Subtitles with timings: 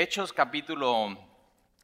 [0.00, 1.18] Hechos capítulo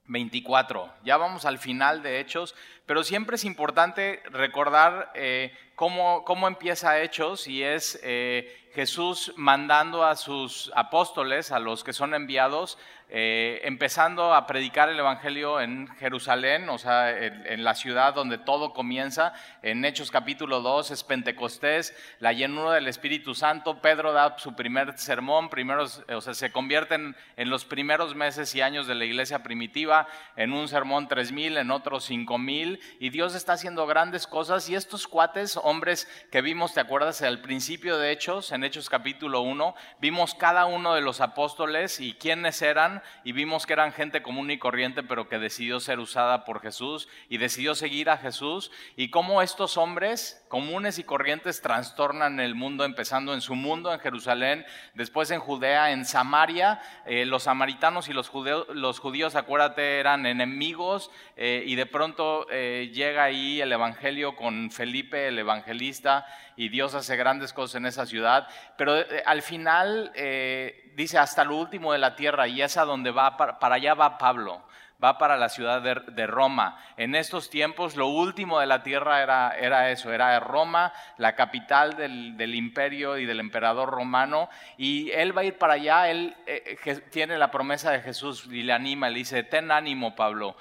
[0.06, 0.88] 24.
[1.04, 2.54] Ya vamos al final de Hechos,
[2.86, 10.04] pero siempre es importante recordar eh, cómo, cómo, empieza Hechos y es eh, Jesús mandando
[10.04, 12.76] a sus apóstoles, a los que son enviados,
[13.10, 18.72] eh, empezando a predicar el Evangelio en Jerusalén, o sea, en, la ciudad donde todo
[18.72, 19.34] comienza.
[19.62, 23.80] En Hechos capítulo 2 es Pentecostés, la llenura del Espíritu Santo.
[23.80, 28.62] Pedro da su primer sermón, primeros, o sea, se convierten en los primeros meses y
[28.62, 33.52] años de la iglesia primitiva, en un sermón 3000, en otro 5000, y Dios está
[33.52, 34.68] haciendo grandes cosas.
[34.68, 37.22] Y estos cuates, hombres que vimos, ¿te acuerdas?
[37.22, 42.14] Al principio de Hechos, en Hechos capítulo 1, vimos cada uno de los apóstoles y
[42.14, 46.44] quiénes eran y vimos que eran gente común y corriente, pero que decidió ser usada
[46.44, 52.40] por Jesús y decidió seguir a Jesús y cómo estos hombres comunes y corrientes trastornan
[52.40, 57.44] el mundo, empezando en su mundo en Jerusalén, después en Judea, en Samaria, eh, los
[57.44, 63.24] samaritanos y los judíos, los judíos, acuérdate, eran enemigos eh, y de pronto eh, llega
[63.24, 68.48] ahí el Evangelio con Felipe, el evangelista, y Dios hace grandes cosas en esa ciudad,
[68.76, 72.84] pero eh, al final eh, dice hasta lo último de la tierra y es a
[72.84, 74.62] donde va, para, allá va Pablo
[75.02, 76.78] va para la ciudad de, Roma.
[76.96, 81.96] En estos tiempos lo último de la tierra era, era eso, era Roma, la capital
[81.96, 86.78] del, imperio y del emperador romano, y él va a ir para allá, él eh,
[87.10, 90.56] tiene la promesa de Jesús y le anima, le dice, ten ánimo Pablo,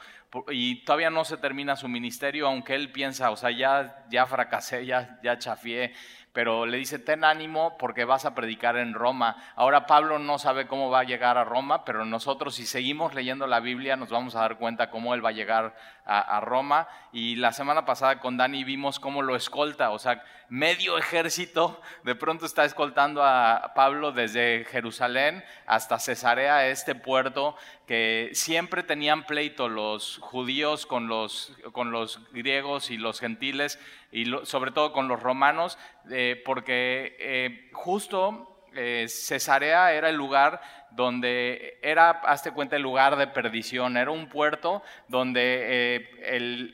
[0.50, 4.86] y todavía no se termina su ministerio, aunque él piensa, o sea, ya, ya fracasé,
[4.86, 5.94] ya, ya chafié,
[6.34, 9.38] pero le dice, ten ánimo porque vas a predicar en Roma.
[9.56, 13.46] Ahora Pablo no sabe cómo va a llegar a Roma, pero nosotros si seguimos leyendo
[13.46, 16.88] la Biblia nos vamos a dar cuenta cómo él va a llegar a, Roma.
[17.12, 22.16] Y la semana pasada con Dani vimos cómo lo escolta, o sea, medio ejército de
[22.16, 27.56] pronto está escoltando a Pablo desde Jerusalén hasta Cesarea, este puerto
[27.88, 33.80] que siempre tenían pleito los judíos con los, con los griegos y los gentiles,
[34.14, 35.80] y sobre todo con los romanos,
[36.12, 40.62] eh, porque eh, justo eh, Cesarea era el lugar
[40.92, 46.72] donde era, hazte cuenta, el lugar de perdición, era un puerto donde el,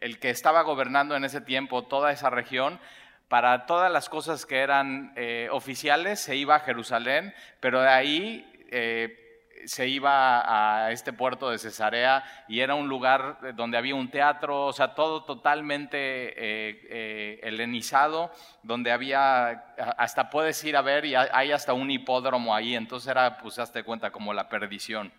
[0.00, 2.78] el, que estaba gobernando en ese tiempo toda esa región,
[3.26, 5.14] para todas las cosas que eran
[5.50, 9.18] oficiales se iba a Jerusalén, pero de ahí
[9.66, 14.66] se iba a este puerto de Cesarea y era un lugar donde había un teatro,
[14.66, 21.14] o sea, todo totalmente eh, eh, helenizado, donde había, hasta puedes ir a ver y
[21.14, 25.12] hay hasta un hipódromo ahí, entonces era, pues, cuenta, como la perdición.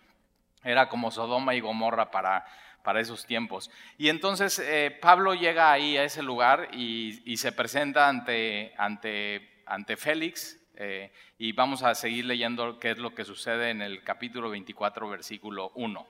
[0.62, 2.46] Era como Sodoma y Gomorra para,
[2.82, 3.70] para esos tiempos.
[3.98, 9.62] Y entonces eh, Pablo llega ahí a ese lugar y, y se presenta ante, ante,
[9.66, 14.02] ante Félix, eh, y vamos a seguir leyendo qué es lo que sucede en el
[14.02, 16.06] capítulo 24, versículo 1.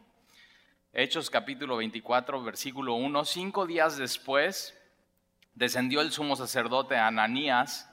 [0.92, 3.24] Hechos capítulo 24, versículo 1.
[3.24, 4.78] Cinco días después
[5.54, 7.90] descendió el sumo sacerdote Ananías.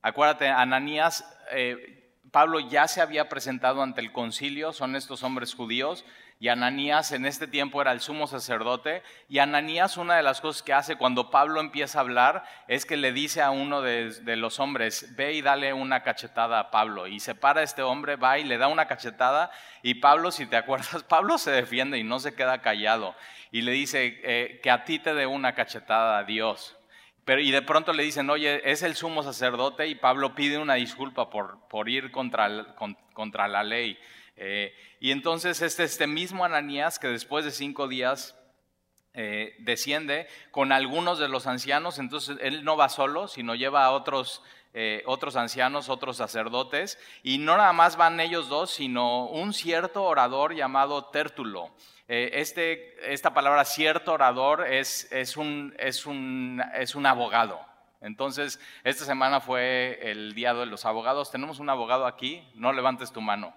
[0.00, 6.04] Acuérdate, Ananías, eh, Pablo ya se había presentado ante el concilio, son estos hombres judíos,
[6.40, 9.02] y Ananías en este tiempo era el sumo sacerdote.
[9.28, 12.96] Y Ananías una de las cosas que hace cuando Pablo empieza a hablar es que
[12.96, 17.08] le dice a uno de, los hombres, ve y dale una cachetada a Pablo.
[17.08, 19.50] Y se para este hombre, va y le da una cachetada.
[19.82, 23.16] Y Pablo, si te acuerdas, Pablo se defiende y no se queda callado.
[23.50, 26.76] Y le dice, eh, que a ti te dé una cachetada a Dios.
[27.24, 30.74] Pero, y de pronto le dicen, oye, es el sumo sacerdote y Pablo pide una
[30.74, 32.74] disculpa por, por ir contra,
[33.12, 33.98] contra la ley.
[34.40, 38.36] Eh, y entonces este, mismo Ananías que después de cinco días
[39.12, 43.90] eh, desciende con algunos de los ancianos, entonces él no va solo, sino lleva a
[43.90, 44.44] otros,
[44.74, 50.04] eh, otros ancianos, otros sacerdotes, y no nada más van ellos dos, sino un cierto
[50.04, 51.74] orador llamado Tértulo.
[52.06, 57.60] este, esta palabra cierto orador es, es, un, es, un, es un abogado.
[58.00, 61.32] Entonces, esta semana fue el Día de los Abogados.
[61.32, 63.52] Tenemos un abogado aquí, no levantes tu mano.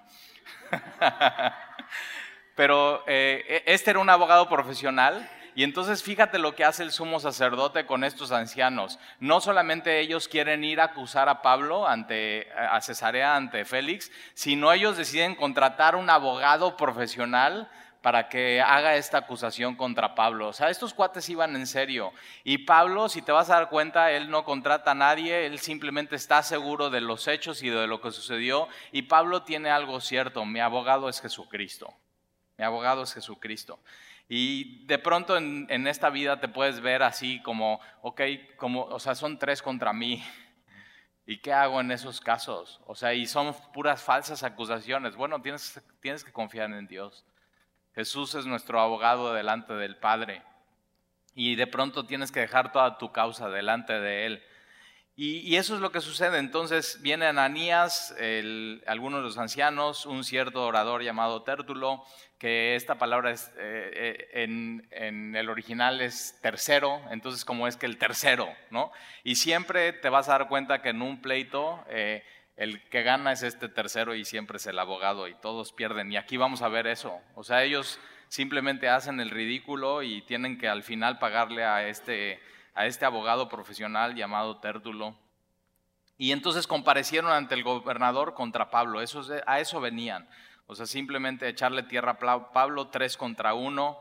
[2.55, 6.91] Pero eh, e, este era un abogado profesional y entonces fíjate lo que hace el
[6.91, 8.99] sumo sacerdote con estos ancianos.
[9.19, 14.71] No solamente ellos quieren ir a acusar a Pablo ante a Cesarea ante Félix, sino
[14.71, 17.69] ellos deciden contratar un abogado profesional
[18.01, 20.47] para que haga esta acusación contra Pablo.
[20.47, 22.11] O sea, estos cuates iban en serio.
[22.43, 26.15] Y Pablo, si te vas a dar cuenta, él no contrata a nadie, él simplemente
[26.15, 28.67] está seguro de los hechos y de lo que sucedió.
[28.91, 31.93] Y Pablo tiene algo cierto, mi abogado es Jesucristo.
[32.57, 33.79] Mi abogado es Jesucristo.
[34.27, 38.21] Y de pronto en, esta vida te puedes ver así como, ok,
[38.55, 40.23] como, o sea, son tres contra mí.
[41.25, 42.81] ¿Y qué hago en esos casos?
[42.87, 45.15] O sea, y son puras falsas acusaciones.
[45.15, 47.25] Bueno, tienes, tienes que confiar en Dios.
[47.95, 50.41] Jesús es nuestro abogado delante del Padre.
[51.33, 54.43] Y de pronto tienes que dejar toda tu causa delante de Él.
[55.15, 56.39] Y, eso es lo que sucede.
[56.39, 58.15] Entonces viene Ananías,
[58.87, 62.03] algunos de los ancianos, un cierto orador llamado Tértulo,
[62.39, 67.85] que esta palabra es, eh, eh, en, el original es tercero, entonces como es que
[67.85, 68.91] el tercero, ¿no?
[69.23, 72.23] Y siempre te vas a dar cuenta que en un pleito eh,
[72.61, 76.11] el que gana es este tercero y siempre es el abogado y todos pierden.
[76.11, 77.19] Y aquí vamos a ver eso.
[77.33, 82.39] O sea, ellos simplemente hacen el ridículo y tienen que al final pagarle a este
[82.75, 85.17] a este abogado profesional llamado Tértulo.
[86.19, 90.29] Y entonces comparecieron ante el gobernador contra Pablo, eso, a eso venían.
[90.67, 93.99] O sea, simplemente echarle tierra a Pablo, tres contra uno.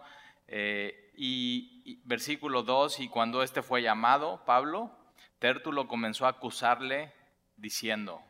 [0.48, 4.90] Eh, y, versículo 2, y cuando este fue llamado, Pablo,
[5.38, 7.12] Tértulo comenzó a acusarle
[7.56, 8.22] diciendo,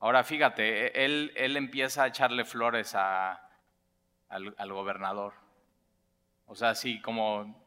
[0.00, 3.40] ahora fíjate, e, él, él empieza a echarle flores a,
[4.28, 5.34] al, al, gobernador.
[6.46, 7.64] O sea, sí, como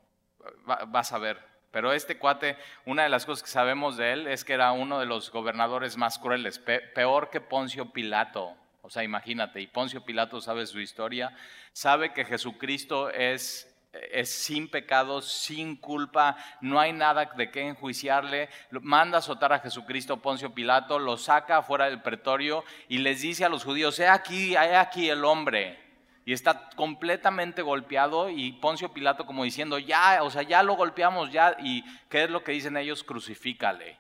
[0.88, 4.44] vas a ver, pero este cuate, una de las cosas que sabemos de él es
[4.44, 8.56] que era uno de los gobernadores más crueles, peor que Poncio Pilato.
[8.82, 11.36] O sea, imagínate, y Poncio Pilato sabe su historia,
[11.74, 13.69] sabe que Jesucristo es
[14.12, 18.50] es sin pecado, sin culpa, no hay nada de qué enjuiciarle.
[18.82, 23.46] Manda a azotar a Jesucristo Poncio Pilato, lo saca fuera del pretorio y les dice
[23.46, 25.90] a los judíos, he aquí, he aquí el hombre
[26.30, 31.32] y está completamente golpeado y Poncio Pilato como diciendo, ya, o sea, ya lo golpeamos,
[31.32, 33.04] ya, y ¿qué es lo que dicen ellos?
[33.04, 33.98] Crucifícale.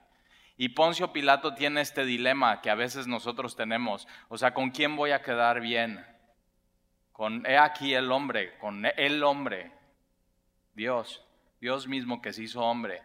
[0.55, 4.95] Y Poncio Pilato tiene este dilema que a veces nosotros tenemos, o sea, ¿con quién
[4.95, 6.05] voy a quedar bien?
[7.13, 9.78] Con, he aquí el hombre, con el hombre,
[10.79, 11.21] Dios,
[11.59, 13.01] Dios mismo que se hizo hombre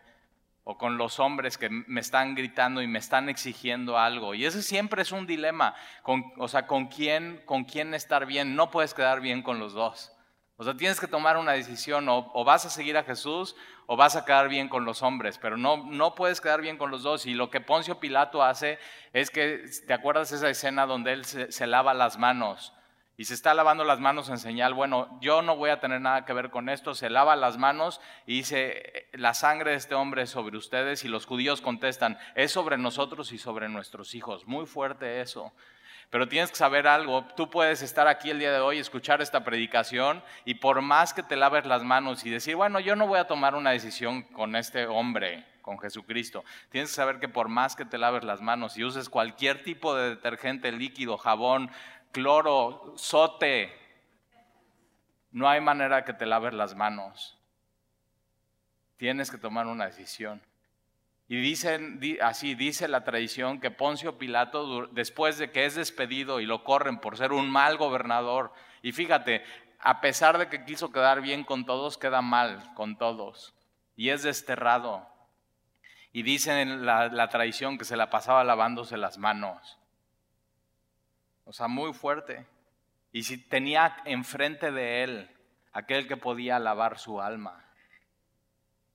[0.63, 4.33] o con los hombres que me están gritando y me están exigiendo algo.
[4.33, 8.55] Y ese siempre es un dilema, con, o sea, ¿con quién, con quién estar bien.
[8.55, 10.13] No puedes quedar bien con los dos.
[10.57, 13.57] O sea, tienes que tomar una decisión, o, vas a seguir a Jesús
[13.87, 16.93] o vas a quedar bien con los hombres, pero no, no puedes quedar bien con
[16.93, 17.27] los dos.
[17.27, 18.79] Y lo que Poncio Pilato hace
[19.13, 22.73] es que, ¿te acuerdas esa escena donde él se lava las manos?
[23.17, 26.25] Y se está lavando las manos en señal, bueno, yo no voy a tener nada
[26.25, 30.23] que ver con esto, se lava las manos y dice, la sangre de este hombre
[30.23, 34.47] es sobre ustedes y los judíos contestan, es sobre nosotros y sobre nuestros hijos.
[34.47, 35.53] Muy fuerte eso.
[36.11, 39.43] Pero tienes que saber algo, tú puedes estar aquí el día de hoy, escuchar esta
[39.43, 43.19] predicación y por más que te laves las manos y decir, bueno, yo no voy
[43.19, 46.45] a tomar una decisión con este hombre, con Jesucristo.
[46.69, 49.97] Tienes que saber que por más que te laves las manos y uses cualquier tipo
[49.97, 51.71] de detergente líquido, jabón,
[52.15, 53.71] cloro, sote.
[55.33, 57.37] No hay manera que te laves las manos.
[58.97, 60.41] Tienes que tomar una decisión.
[61.27, 66.47] Y dicen, así dice la tradición que Poncio Pilato, después de que es despedido y
[66.47, 69.43] lo corren por ser un mal gobernador, y fíjate,
[69.81, 73.55] a pesar de que quiso quedar bien con todos, queda mal con todos.
[73.97, 75.09] Y es desterrado.
[76.13, 79.79] Y dicen la, la tradición que se la pasaba lavándose las manos.
[81.45, 82.47] O sea, muy fuerte.
[83.13, 85.31] Y si tenía enfrente de él
[85.73, 87.65] aquel que podía lavar su alma.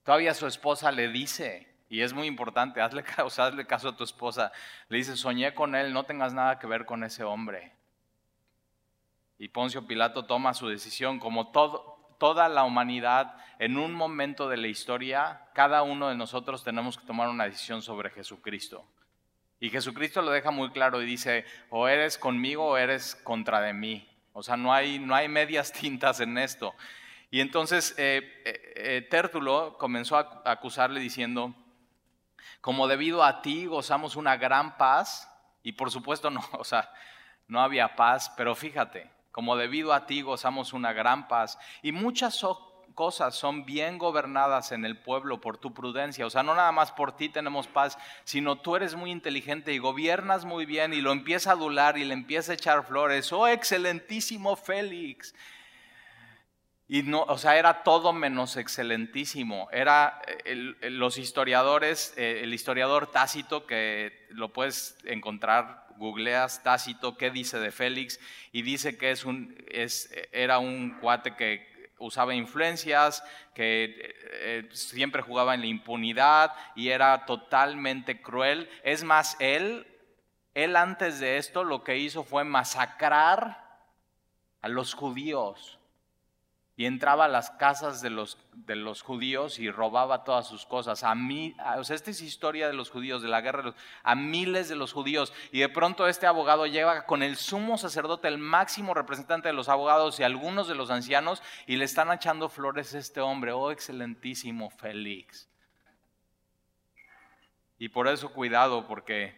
[0.03, 4.51] Todavía su esposa le dice, y es muy importante, hazle, hazle caso a tu esposa,
[4.87, 7.73] le dice, soñé con él, no tengas nada que ver con ese hombre.
[9.37, 14.67] Y Poncio Pilato toma su decisión, como toda la humanidad, en un momento de la
[14.67, 18.85] historia, cada uno de nosotros tenemos que tomar una decisión sobre Jesucristo.
[19.59, 23.73] Y Jesucristo lo deja muy claro y dice, o eres conmigo o eres contra de
[23.73, 24.07] mí.
[24.33, 26.73] O sea, no hay, no hay medias tintas en esto.
[27.31, 31.53] Y entonces eh, eh, eh, Tértulo comenzó a acusarle diciendo,
[32.61, 35.29] como debido a ti gozamos una gran paz,
[35.61, 36.91] y por supuesto no, o sea,
[37.47, 42.43] no había paz, pero fíjate, como debido a ti gozamos una gran paz, y muchas
[42.99, 46.25] cosas son bien gobernadas en el pueblo por tu prudencia.
[46.25, 49.77] O sea, no nada más por ti tenemos paz, sino tú eres muy inteligente y
[49.77, 53.31] gobiernas muy bien y lo empieza a adular y le empieza a echar flores.
[53.31, 55.33] Oh, excelentísimo Félix.
[56.89, 59.69] Y no, o sea, era todo menos excelentísimo.
[59.71, 60.21] Era
[60.81, 67.71] los historiadores, eh, el historiador Tácito, que lo puedes encontrar, googleas Tácito, qué dice de
[67.71, 68.19] Félix,
[68.51, 74.69] y dice que es un, es, era un cuate que usaba influencias, que eh, eh,
[74.71, 78.69] siempre jugaba en la impunidad y era totalmente cruel.
[78.83, 79.87] Es más, él,
[80.53, 83.69] él antes de esto lo que hizo fue masacrar
[84.61, 85.78] a los judíos.
[86.79, 91.03] Y entraba a las casas de los, de los judíos y robaba todas sus cosas.
[91.03, 94.69] A mí, o sea, esta es historia de los judíos, de la guerra, a miles
[94.69, 95.33] de los judíos.
[95.51, 99.67] Y de pronto este abogado llega con el sumo sacerdote, el máximo representante de los
[99.67, 103.71] abogados y algunos de los ancianos, y le están echando flores a este hombre, oh
[103.71, 105.49] excelentísimo Félix.
[107.77, 109.37] Y por eso cuidado, porque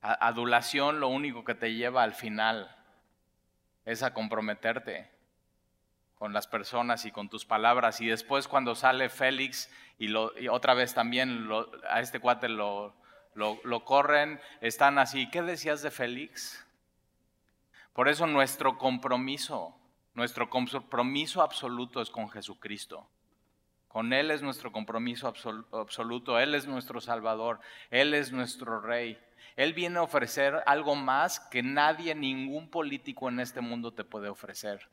[0.00, 2.74] adulación lo único que te lleva al final
[3.84, 5.17] es a comprometerte
[6.18, 8.00] con las personas y con tus palabras.
[8.00, 11.48] Y después cuando sale Félix y, otra vez también
[11.88, 12.94] a este cuate lo,
[13.34, 15.30] lo, corren, están así.
[15.30, 16.64] ¿Qué decías de Félix?
[17.92, 19.76] Por eso nuestro compromiso,
[20.14, 23.08] nuestro compromiso absoluto es con Jesucristo.
[23.86, 25.32] Con Él es nuestro compromiso
[25.72, 27.58] absoluto, Él es nuestro Salvador,
[27.90, 29.18] Él es nuestro Rey.
[29.56, 34.28] Él viene a ofrecer algo más que nadie, ningún político en este mundo te puede
[34.28, 34.88] ofrecer.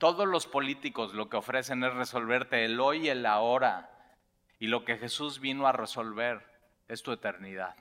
[0.00, 4.16] Todos los políticos lo que ofrecen es resolverte el hoy y el ahora.
[4.58, 6.40] Y lo que Jesús vino a resolver
[6.88, 7.76] es tu eternidad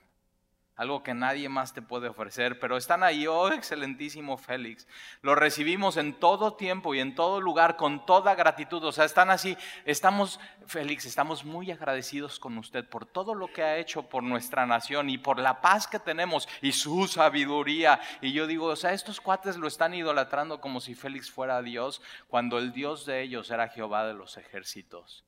[0.79, 4.87] algo que nadie más te puede ofrecer, pero están ahí, oh excelentísimo Félix.
[5.21, 8.81] Lo recibimos en todo tiempo y en todo lugar con toda gratitud.
[8.85, 13.61] O sea, están así, estamos, Félix, estamos muy agradecidos con usted por todo lo que
[13.61, 17.99] ha hecho por nuestra nación y por la paz que tenemos y su sabiduría.
[18.21, 22.01] Y yo digo, o sea, estos cuates lo están idolatrando como si Félix fuera Dios,
[22.29, 25.25] cuando el Dios de ellos era Jehová de los ejércitos.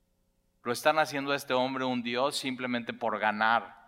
[0.64, 3.81] Lo están haciendo a este hombre un Dios simplemente por ganar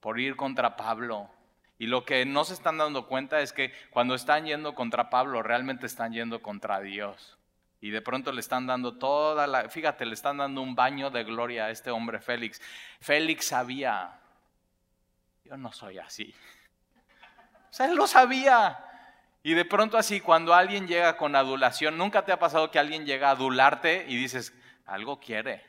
[0.00, 1.30] por ir contra Pablo.
[1.78, 5.42] Y lo que no se están dando cuenta es que cuando están yendo contra Pablo,
[5.42, 7.38] realmente están yendo contra Dios.
[7.80, 11.22] Y de pronto le están dando toda la, fíjate, le están dando un baño de
[11.22, 12.60] gloria a este hombre Félix.
[13.00, 14.18] Félix sabía,
[15.44, 16.34] yo no soy así.
[17.70, 18.84] O sea, él lo sabía.
[19.44, 23.06] Y de pronto así, cuando alguien llega con adulación, nunca te ha pasado que alguien
[23.06, 24.52] llega a adularte y dices,
[24.84, 25.64] algo quiere.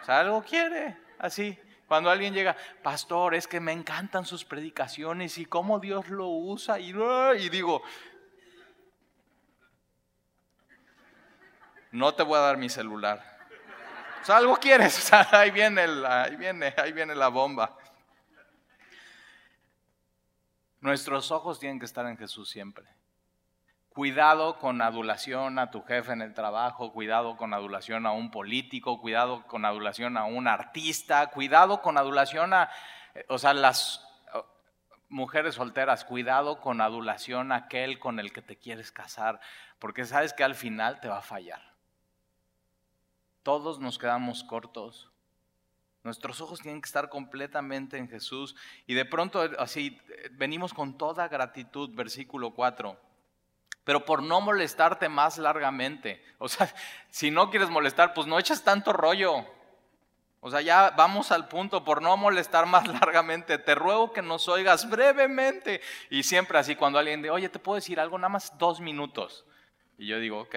[0.00, 1.58] O sea, algo quiere, así.
[1.92, 6.80] Cuando alguien llega, pastor, es que me encantan sus predicaciones y cómo Dios lo usa,
[6.80, 7.82] y, y digo,
[11.90, 13.22] no te voy a dar mi celular.
[14.22, 17.76] O sea, algo quieres, o sea, ahí viene, ahí viene, ahí viene la bomba.
[20.80, 22.86] Nuestros ojos tienen que estar en Jesús siempre.
[23.92, 28.98] Cuidado con adulación a tu jefe en el trabajo, cuidado con adulación a un político,
[28.98, 32.70] cuidado con adulación a un artista, cuidado con adulación a,
[33.28, 34.02] o sea, las
[35.10, 39.40] mujeres solteras, cuidado con adulación a aquel con el que te quieres casar,
[39.78, 41.60] porque sabes que al final te va a fallar.
[43.42, 45.10] Todos nos quedamos cortos.
[46.02, 48.56] Nuestros ojos tienen que estar completamente en Jesús.
[48.86, 53.11] Y de pronto así venimos con toda gratitud, versículo 4
[53.84, 56.22] pero por no molestarte más largamente.
[56.38, 56.72] O sea,
[57.10, 59.46] si no quieres molestar, pues no eches tanto rollo.
[60.40, 64.48] O sea, ya vamos al punto, por no molestar más largamente, te ruego que nos
[64.48, 65.80] oigas brevemente.
[66.10, 68.18] Y siempre así, cuando alguien dice, oye, ¿te puedo decir algo?
[68.18, 69.46] Nada más dos minutos.
[69.98, 70.56] Y yo digo, ok,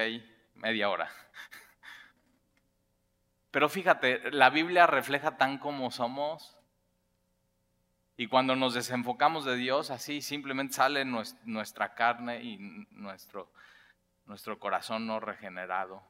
[0.55, 1.12] media hora.
[3.51, 6.54] Pero fíjate, la Biblia refleja tan como somos
[8.17, 12.57] y cuando nos desenfocamos de Dios, así simplemente sale nuestra carne y
[12.91, 13.51] nuestro,
[14.25, 16.01] nuestro corazón no regenerado.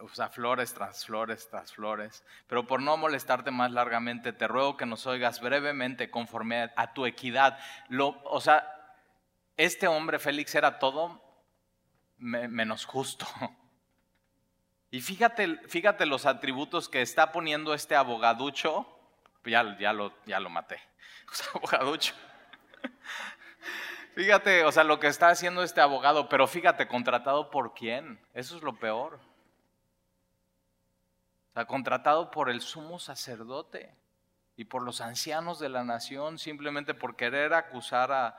[0.00, 2.24] o sea, flores tras flores tras flores.
[2.46, 7.06] Pero por no molestarte más largamente, te ruego que nos oigas brevemente conforme a, tu
[7.06, 7.58] equidad.
[7.98, 8.96] O sea,
[9.56, 11.20] este hombre Félix era todo
[12.16, 13.26] menos justo.
[14.90, 18.86] Y fíjate, fíjate los atributos que está poniendo este abogaducho.
[19.44, 20.80] Ya, lo, maté.
[21.54, 22.14] Abogaducho.
[24.14, 28.20] Fíjate, o sea, lo que está haciendo este abogado, pero fíjate, contratado por quién.
[28.34, 29.20] Eso es lo peor.
[31.50, 33.94] O sea, contratado por el sumo sacerdote
[34.56, 38.36] y por los ancianos de la nación, simplemente por querer acusar a,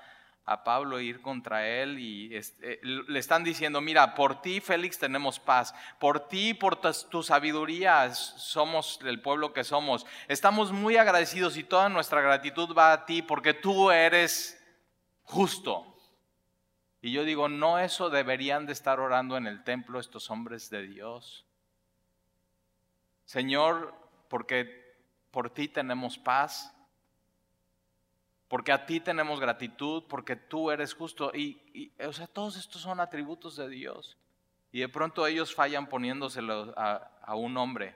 [0.52, 5.40] a Pablo ir contra él y este, le están diciendo, mira, por ti Félix tenemos
[5.40, 10.06] paz, por ti, por tu, sabiduría somos el pueblo que somos.
[10.28, 14.62] Estamos muy agradecidos y toda nuestra gratitud va a ti porque tú eres
[15.24, 15.88] justo.
[17.02, 20.84] Y yo digo, no eso deberían de estar orando en el templo estos hombres de
[20.84, 21.46] Dios.
[23.26, 23.96] Señor,
[24.28, 24.96] porque
[25.32, 26.76] por ti tenemos paz,
[28.52, 31.32] porque a ti tenemos gratitud, porque tú eres justo.
[31.34, 34.18] Y, o sea, todos estos son atributos de Dios.
[34.74, 37.96] Y de pronto ellos fallan poniéndoselo a, un hombre.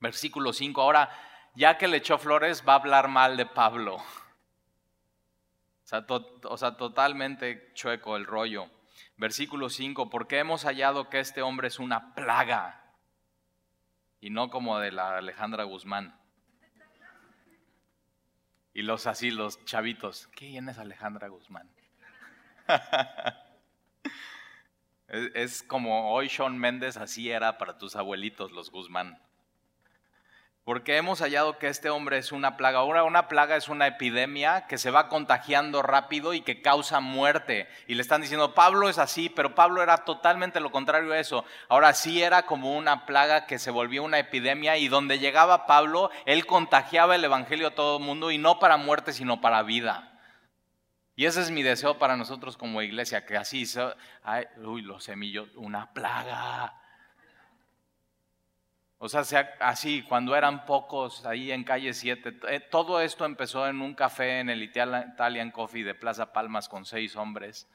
[0.00, 0.80] Versículo 5.
[0.80, 1.10] Ahora,
[1.54, 3.98] ya que le echó flores, va a hablar mal de Pablo.
[5.84, 8.70] o sea, totalmente chueco el rollo.
[9.18, 12.94] Versículo 5, porque hemos hallado que este hombre es una plaga
[14.18, 16.17] y no como de la Alejandra Guzmán.
[18.78, 21.68] Y los así, los chavitos, ¿quién es Alejandra Guzmán?
[25.08, 29.20] es, como hoy Sean Méndez, así era para tus abuelitos los Guzmán
[30.68, 32.80] porque hemos hallado que este hombre es una plaga.
[32.80, 37.70] Ahora una plaga es una epidemia que se va contagiando rápido y que causa muerte.
[37.86, 41.46] Y le están diciendo, Pablo es así, pero Pablo era totalmente lo contrario a eso.
[41.70, 46.10] Ahora sí era como una plaga que se volvió una epidemia y donde llegaba Pablo,
[46.26, 50.20] él contagiaba el Evangelio a todo el mundo y no para muerte, sino para vida.
[51.16, 53.64] Y ese es mi deseo para nosotros como iglesia, que así,
[54.58, 56.74] uy, los semillos, una plaga
[59.00, 63.80] o sea, así, cuando eran pocos ahí en calle 7, eh, todo esto empezó en
[63.80, 67.68] un café en el Italian Coffee de Plaza Palmas con seis hombres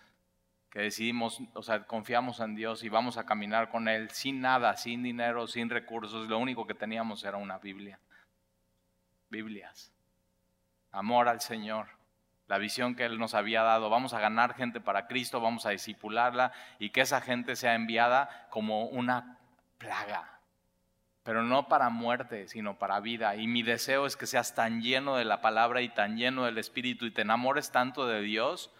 [0.70, 4.75] que decidimos, o sea, confiamos en Dios y vamos a caminar con Él sin nada,
[4.75, 6.27] sin dinero, sin recursos.
[6.27, 8.00] Lo único que teníamos era una Biblia.
[9.30, 9.94] Biblias.
[10.92, 11.88] Amor al Señor.
[12.48, 13.89] La visión que Él nos había dado.
[13.89, 18.48] Vamos a ganar gente para Cristo, vamos a disipularla y que esa gente sea enviada
[18.50, 19.38] como una
[19.77, 20.33] plaga
[21.24, 23.36] pero no para muerte, sino para vida.
[23.36, 26.58] Y mi deseo es que seas tan lleno de la palabra y tan lleno del
[26.58, 28.72] Espíritu y te enamores tanto de Dios,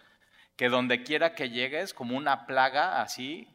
[0.56, 3.48] que donde quiera que llegues, como una plaga así,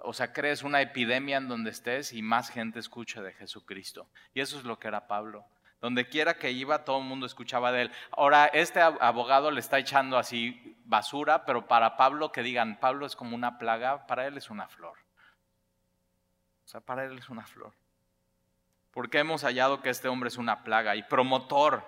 [0.00, 4.08] o sea, crees una epidemia en donde estés y más gente escuche de Jesucristo.
[4.32, 5.44] Y eso es lo que era Pablo.
[5.80, 7.92] Donde quiera que iba, todo el mundo escuchaba de él.
[8.12, 13.16] Ahora, este abogado le está echando así basura, pero para Pablo que digan, Pablo es
[13.16, 14.98] como una plaga, para él es una flor.
[16.64, 17.74] O sea, para él es una flor
[18.98, 21.84] porque hemos hallado que este hombre es una plaga y promotor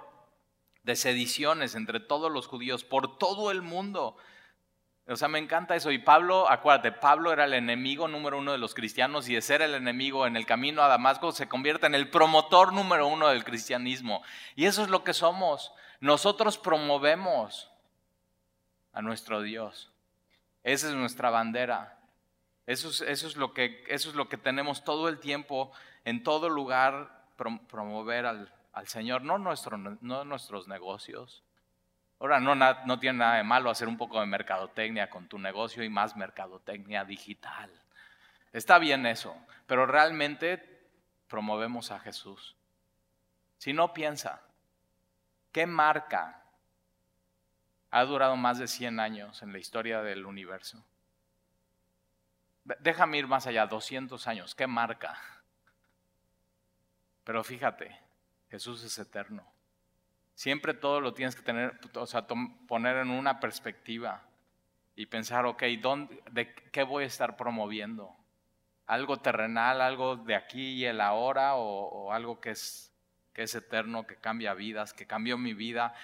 [0.84, 4.16] de sediciones entre todos los judíos por todo el mundo.
[5.08, 5.90] O sea, me encanta eso.
[5.90, 9.60] Y Pablo, acuérdate, Pablo era el enemigo número uno de los cristianos y de ser
[9.60, 13.42] el enemigo en el camino a Damasco se convierte en el promotor número uno del
[13.42, 14.22] cristianismo.
[14.54, 15.72] Y eso es lo que somos.
[15.98, 17.72] Nosotros promovemos
[18.92, 19.90] a nuestro Dios.
[20.62, 21.98] Esa es nuestra bandera.
[22.70, 25.72] Eso es, eso es, lo, que, eso es lo que tenemos todo el tiempo
[26.04, 28.52] en todo lugar promover al,
[28.86, 31.42] Señor, no, no nuestros negocios.
[32.20, 35.82] Ahora, no, no tiene nada de malo hacer un poco de mercadotecnia con tu negocio
[35.82, 37.72] y más mercadotecnia digital.
[38.52, 40.86] Está bien eso, pero realmente
[41.26, 42.54] promovemos a Jesús.
[43.58, 44.42] Si no piensa,
[45.50, 46.44] ¿qué marca
[47.90, 50.84] ha durado más de 100 años en la historia del universo?
[52.80, 55.18] Déjame ir más allá, 200 años, ¿qué marca?
[57.24, 57.98] Pero fíjate,
[58.50, 59.44] Jesús es eterno.
[60.34, 64.22] Siempre todo lo tienes que tener, o sea, poner en una perspectiva
[64.96, 68.16] y pensar, ok, ¿dónde, ¿de qué voy a estar promoviendo?
[68.86, 72.92] ¿Algo terrenal, algo de aquí y el ahora o, o algo que es,
[73.32, 75.94] que es eterno, que cambia vidas, que cambió mi vida?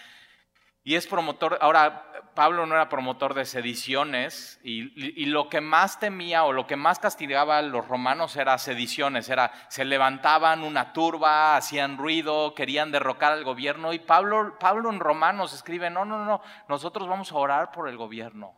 [0.86, 6.44] Y es promotor, ahora Pablo no era promotor de sediciones y, lo que más temía
[6.44, 11.56] o lo que más castigaba a los romanos era sediciones, era se levantaban una turba,
[11.56, 16.40] hacían ruido, querían derrocar al gobierno y Pablo, Pablo en Romanos escribe, no, no, no,
[16.68, 18.54] nosotros vamos a orar por el gobierno.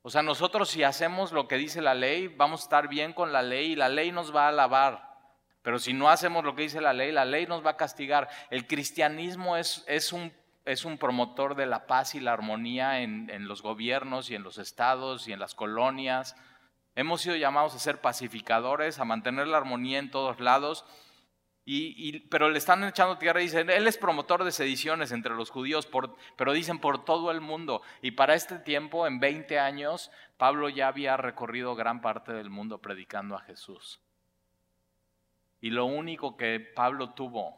[0.00, 3.32] O sea, nosotros si hacemos lo que dice la ley, vamos a estar bien con
[3.32, 5.12] la ley y la ley nos va a alabar.
[5.60, 8.30] Pero si no hacemos lo que dice la ley, la ley nos va a castigar.
[8.48, 10.32] El cristianismo es, es un
[10.64, 14.58] es un promotor de la paz y la armonía en, los gobiernos y en los
[14.58, 16.36] estados y en las colonias.
[16.94, 20.84] Hemos sido llamados a ser pacificadores, a mantener la armonía en todos lados.
[21.64, 25.50] Y, pero le están echando tierra y dicen, él es promotor de sediciones entre los
[25.50, 25.88] judíos,
[26.36, 27.82] pero dicen por todo el mundo.
[28.00, 32.78] Y para este tiempo, en 20 años, Pablo ya había recorrido gran parte del mundo
[32.78, 34.00] predicando a Jesús.
[35.60, 37.56] Y lo único que Pablo tuvo,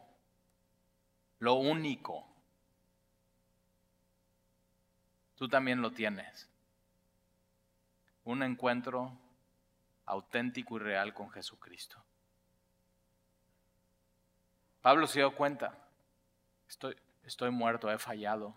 [1.39, 2.34] lo único
[5.45, 6.49] Tú también lo tienes.
[8.25, 9.13] Un encuentro
[10.07, 12.03] auténtico y real con Jesucristo.
[14.81, 15.77] Pablo se dio cuenta,
[16.67, 18.57] estoy, estoy muerto, he fallado.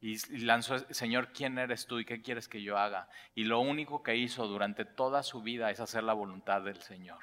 [0.00, 3.08] Y lanzó, Señor, ¿quién eres tú y qué quieres que yo haga?
[3.36, 7.22] Y lo único que hizo durante toda su vida es hacer la voluntad del Señor.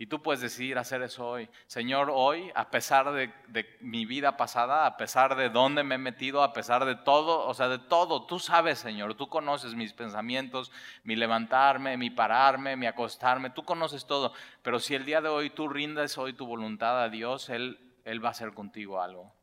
[0.00, 1.48] Y tú puedes decidir hacer eso hoy.
[1.66, 6.44] Señor, hoy, a pesar de, mi vida pasada, a pesar de dónde me he metido,
[6.44, 10.70] a pesar de todo, o sea, de todo, tú sabes, Señor, tú conoces mis pensamientos,
[11.02, 14.32] mi levantarme, mi pararme, mi acostarme, tú conoces todo.
[14.62, 18.24] Pero si el día de hoy tú rindes hoy tu voluntad a Dios, Él, Él
[18.24, 19.34] va a hacer contigo algo.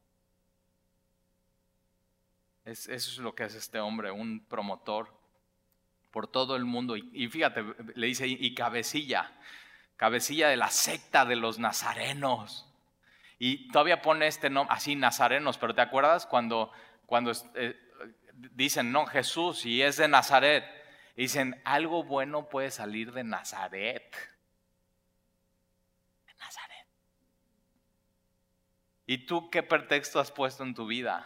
[2.64, 5.10] eso es lo que es este hombre, un promotor
[6.12, 6.96] por todo el mundo.
[6.96, 7.62] Y, fíjate,
[7.94, 9.34] le dice, y cabecilla,
[9.98, 12.68] cabecilla de la secta de los nazarenos.
[13.38, 16.72] Y todavía pone este nombre, así, nazarenos, pero ¿te acuerdas cuando,
[17.06, 17.78] cuando eh,
[18.54, 20.66] dicen, no, Jesús, y es de Nazaret?
[21.16, 24.16] Dicen, algo bueno puede salir de Nazaret.
[26.26, 26.88] De Nazaret.
[29.06, 31.26] ¿Y tú qué pretexto has puesto en tu vida?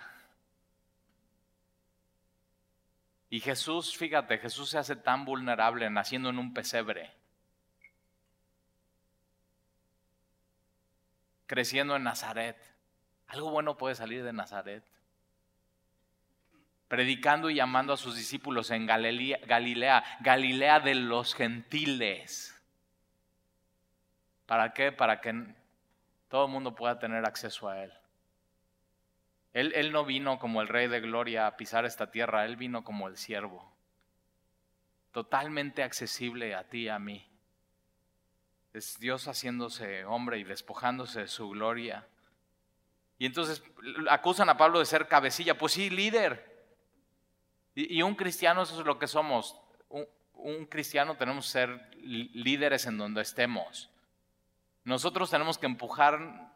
[3.30, 7.19] Y Jesús, fíjate, Jesús se hace tan vulnerable naciendo en un pesebre.
[11.50, 12.56] Creciendo en Nazaret.
[13.26, 14.84] Algo bueno puede salir de Nazaret.
[16.88, 19.40] Predicando y llamando a sus discípulos en Galilea,
[20.22, 22.56] Galilea, de los gentiles.
[24.46, 24.92] ¿Para qué?
[24.92, 25.56] Para que
[26.28, 27.94] todo el mundo pueda tener acceso a Él.
[29.54, 33.08] Él, no vino como el rey de gloria a pisar esta tierra, Él vino como
[33.08, 33.74] el siervo.
[35.12, 37.28] Totalmente accesible a ti y a mí.
[38.74, 42.08] Es Dios haciéndose hombre y despojándose de su gloria.
[43.18, 43.64] Y entonces
[44.10, 45.58] acusan a Pablo de ser cabecilla.
[45.58, 46.48] Pues sí, líder.
[47.76, 49.60] Y, un cristiano, eso es lo que somos.
[49.90, 53.90] Un, un cristiano tenemos que ser líderes en donde estemos.
[54.84, 56.50] Nosotros tenemos que empujar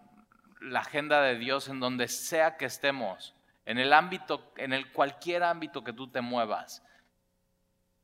[0.64, 5.44] la agenda de Dios en donde sea que estemos, en el ámbito, en el cualquier
[5.44, 6.84] ámbito que tú te muevas.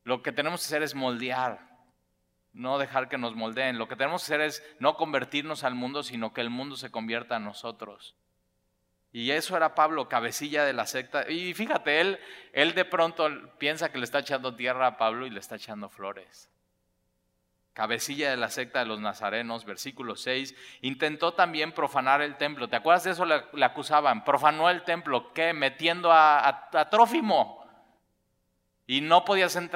[0.04, 1.69] Lo que tenemos que hacer es moldear,
[2.54, 3.78] no dejar que nos moldeen.
[3.78, 6.92] Lo que tenemos que hacer es no convertirnos al mundo, sino que el mundo se
[6.92, 8.16] convierta a nosotros.
[9.12, 11.30] Y eso era Pablo, cabecilla de la secta.
[11.30, 12.20] Y fíjate, él,
[12.54, 15.90] él de pronto piensa que le está echando tierra a Pablo y le está echando
[15.90, 16.50] flores
[17.80, 22.68] cabecilla de la secta de los nazarenos, versículo 6, intentó también profanar el templo.
[22.68, 23.24] ¿Te acuerdas de eso?
[23.24, 24.26] Le, acusaban.
[24.26, 25.54] Profanó el templo, ¿qué?
[25.54, 27.59] Metiendo a, Trófimo.
[28.92, 29.24] Y no,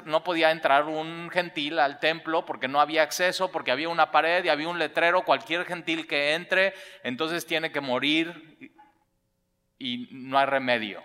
[0.06, 4.44] no podía entrar un gentil al templo porque no había acceso, porque había una pared
[4.44, 5.22] y había un letrero.
[5.22, 6.74] Cualquier gentil que entre,
[7.04, 8.74] entonces tiene que morir
[9.78, 11.04] y no hay remedio.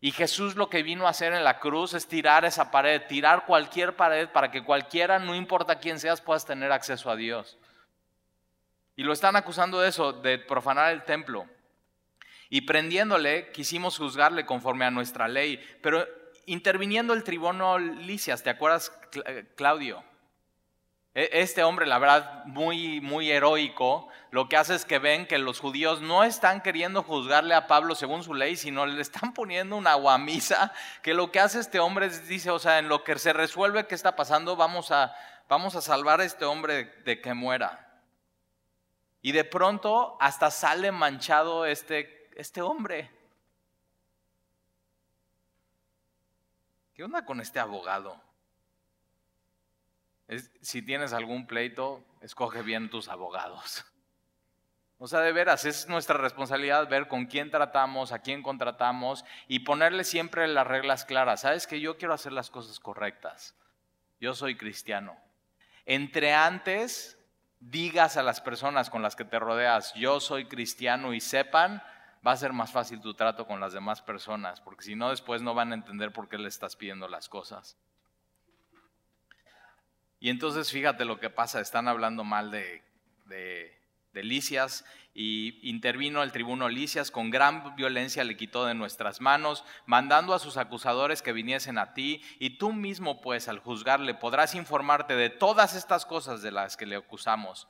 [0.00, 3.44] Y Jesús lo que vino a hacer en la cruz es tirar esa pared, tirar
[3.44, 7.58] cualquier pared para que cualquiera, no importa quién seas, puedas tener acceso a Dios.
[8.96, 11.46] Y lo están acusando de eso, de profanar el templo.
[12.48, 15.62] Y prendiéndole, quisimos juzgarle conforme a nuestra ley.
[15.82, 16.08] Pero
[16.46, 18.92] interviniendo el tribuno Licias, ¿te acuerdas,
[19.56, 20.04] Claudio?
[21.14, 25.38] E, este hombre, la verdad, muy, muy heroico, lo que hace es que ven que
[25.38, 29.76] los judíos no están queriendo juzgarle a Pablo según su ley, sino le están poniendo
[29.76, 30.72] una guamisa,
[31.02, 33.86] que lo que hace este hombre es, dice, o sea, en lo que se resuelve
[33.86, 35.14] qué está pasando, vamos a,
[35.48, 37.88] vamos a salvar a este hombre de, que muera.
[39.22, 43.10] Y de pronto hasta sale manchado este, este hombre.
[47.00, 48.22] ¿Qué onda con este abogado?
[50.60, 53.86] si tienes algún pleito, escoge bien tus abogados.
[54.98, 59.60] O sea, de veras, es nuestra responsabilidad ver con quién tratamos, a quién contratamos y
[59.60, 61.40] ponerle siempre las reglas claras.
[61.40, 63.56] Sabes que yo quiero hacer las cosas correctas.
[64.20, 65.16] Yo soy cristiano.
[65.86, 67.18] Entre antes
[67.60, 71.82] digas a las personas con las que te rodeas, yo soy cristiano y sepan,
[72.26, 75.42] va a ser más fácil tu trato con las demás personas, porque si no, después
[75.42, 77.78] no van a entender por qué le estás pidiendo las cosas.
[80.18, 82.82] Y entonces fíjate lo que pasa, están hablando mal de,
[83.26, 83.76] de,
[84.12, 90.34] Licias y intervino el tribuno Licias, con gran violencia le quitó de nuestras manos, mandando
[90.34, 95.14] a sus acusadores que viniesen a ti, y tú mismo pues al juzgarle podrás informarte
[95.14, 97.66] de todas estas cosas de las que le acusamos.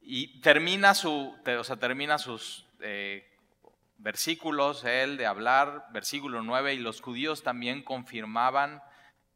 [0.00, 3.31] Y termina, su, o sea, termina sus eh,
[4.02, 8.82] versículos, él de hablar, versículo 9, y los judíos también confirmaban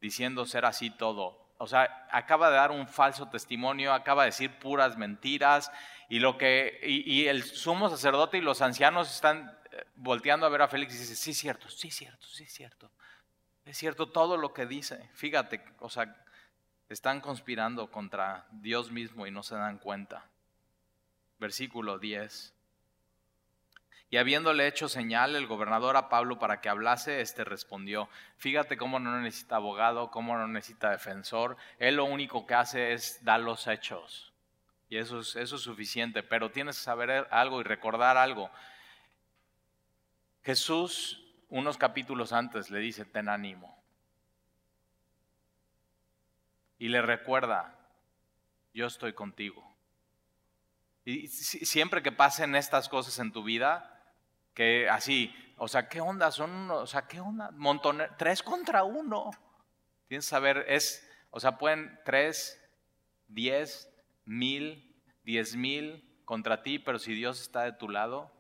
[0.01, 4.59] diciendo ser así todo o sea, acaba de dar un falso testimonio, acaba de decir
[4.59, 5.71] puras mentiras,
[6.09, 10.63] y, lo que, y, el sumo sacerdote y los ancianos están eh, volteando a ver
[10.63, 12.91] a Félix y dicen, sí, cierto, sí, cierto, sí, cierto.
[13.65, 15.11] Es cierto todo lo que dice.
[15.15, 16.15] Fíjate, o sea,
[16.89, 20.29] están conspirando contra Dios mismo y no se dan cuenta.
[21.39, 22.55] Versículo 10.
[24.09, 29.01] Y habiéndole hecho señal el gobernador a Pablo para que hablase, éste respondió, fíjate cómo
[29.01, 33.67] no necesita abogado, cómo no necesita defensor, él lo único que hace es dar los
[33.67, 34.33] hechos.
[34.89, 38.49] Y eso es, eso es suficiente, pero tienes que saber algo y recordar algo.
[40.45, 43.77] Jesús, unos capítulos antes, le dice, ten ánimo.
[46.79, 47.77] Y le recuerda,
[48.73, 49.67] yo estoy contigo.
[51.05, 53.96] Y siempre que pasen estas cosas en tu vida,
[54.57, 56.33] que así, o sea, ¿qué onda?
[56.33, 57.51] Son, o sea, ¿qué onda?
[57.53, 59.31] Montones, tres contra uno.
[60.09, 62.59] Tienes que saber, es, o sea, pueden tres,
[63.29, 63.93] diez,
[64.25, 68.33] mil, diez mil contra ti, pero si Dios está de tu lado,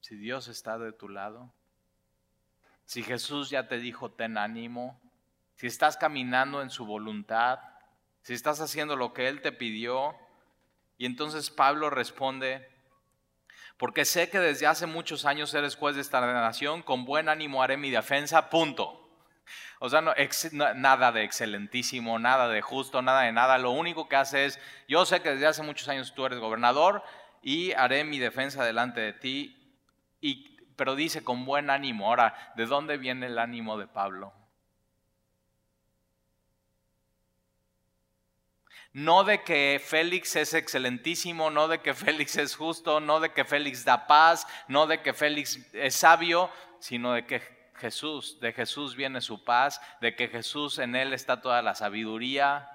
[0.00, 1.52] si Dios está de tu lado,
[2.84, 5.00] si Jesús ya te dijo, ten ánimo,
[5.56, 7.58] si estás caminando en su voluntad,
[8.20, 10.14] si estás haciendo lo que Él te pidió,
[10.98, 12.71] y entonces Pablo responde,
[13.82, 17.64] porque sé que desde hace muchos años eres juez de esta nación, con buen ánimo
[17.64, 19.10] haré mi defensa, punto.
[19.80, 20.14] O sea, no,
[20.76, 23.58] nada de excelentísimo, nada de justo, nada de nada.
[23.58, 27.02] Lo único que hace es, yo sé que desde hace muchos años tú eres gobernador
[27.42, 29.76] y haré mi defensa delante de ti.
[30.20, 32.06] Y, pero dice con buen ánimo.
[32.06, 34.32] Ahora, ¿de dónde viene el ánimo de Pablo?
[38.92, 43.44] No de que Félix es excelentísimo, no de que Félix es justo, no de que
[43.44, 47.40] Félix da paz, no de que Félix es sabio, sino de que
[47.76, 52.68] Jesús, de Jesús viene su paz, de que Jesús en él está toda la sabiduría.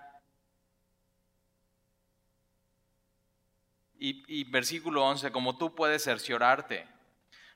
[4.00, 6.88] Y, versículo 11, como tú puedes cerciorarte,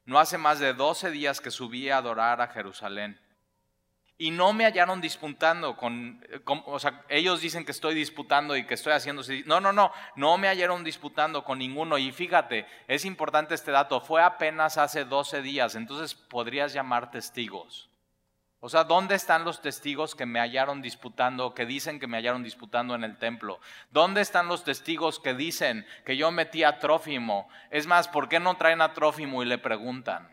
[0.05, 3.19] no hace más de 12 días que subí a adorar a Jerusalén
[4.21, 8.75] y no me hallaron disputando con, o sea, ellos dicen que estoy disputando y que
[8.75, 11.97] estoy haciendo, no, no, no, no me hallaron disputando con ninguno.
[11.97, 17.89] Y fíjate, es importante este dato, fue apenas hace 12 días, entonces podrías llamar testigos.
[18.59, 22.43] O sea, ¿dónde están los testigos que me hallaron disputando, que dicen que me hallaron
[22.43, 23.59] disputando en el templo?
[23.89, 27.49] ¿Dónde están los testigos que dicen que yo metí a Trófimo?
[27.71, 30.30] Es más, ¿por qué no traen a Trófimo y le preguntan?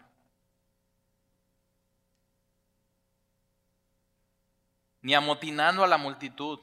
[5.02, 6.60] Ni amotinando a la multitud,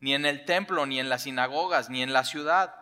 [0.00, 2.74] ni en el templo, ni en las sinagogas, ni en la ciudad.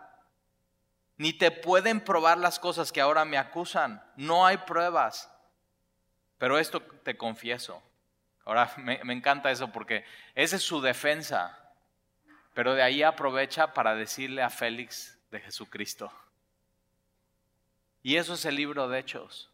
[1.17, 4.03] Ni te pueden probar las cosas que ahora me acusan.
[4.17, 5.31] No hay pruebas.
[6.39, 7.83] Pero esto te confieso.
[8.47, 11.59] Ahora me, encanta eso porque esa es su defensa.
[12.55, 16.11] Pero de ahí aprovecha para decirle a Félix de Jesucristo.
[18.03, 19.51] Y eso es el libro de Hechos.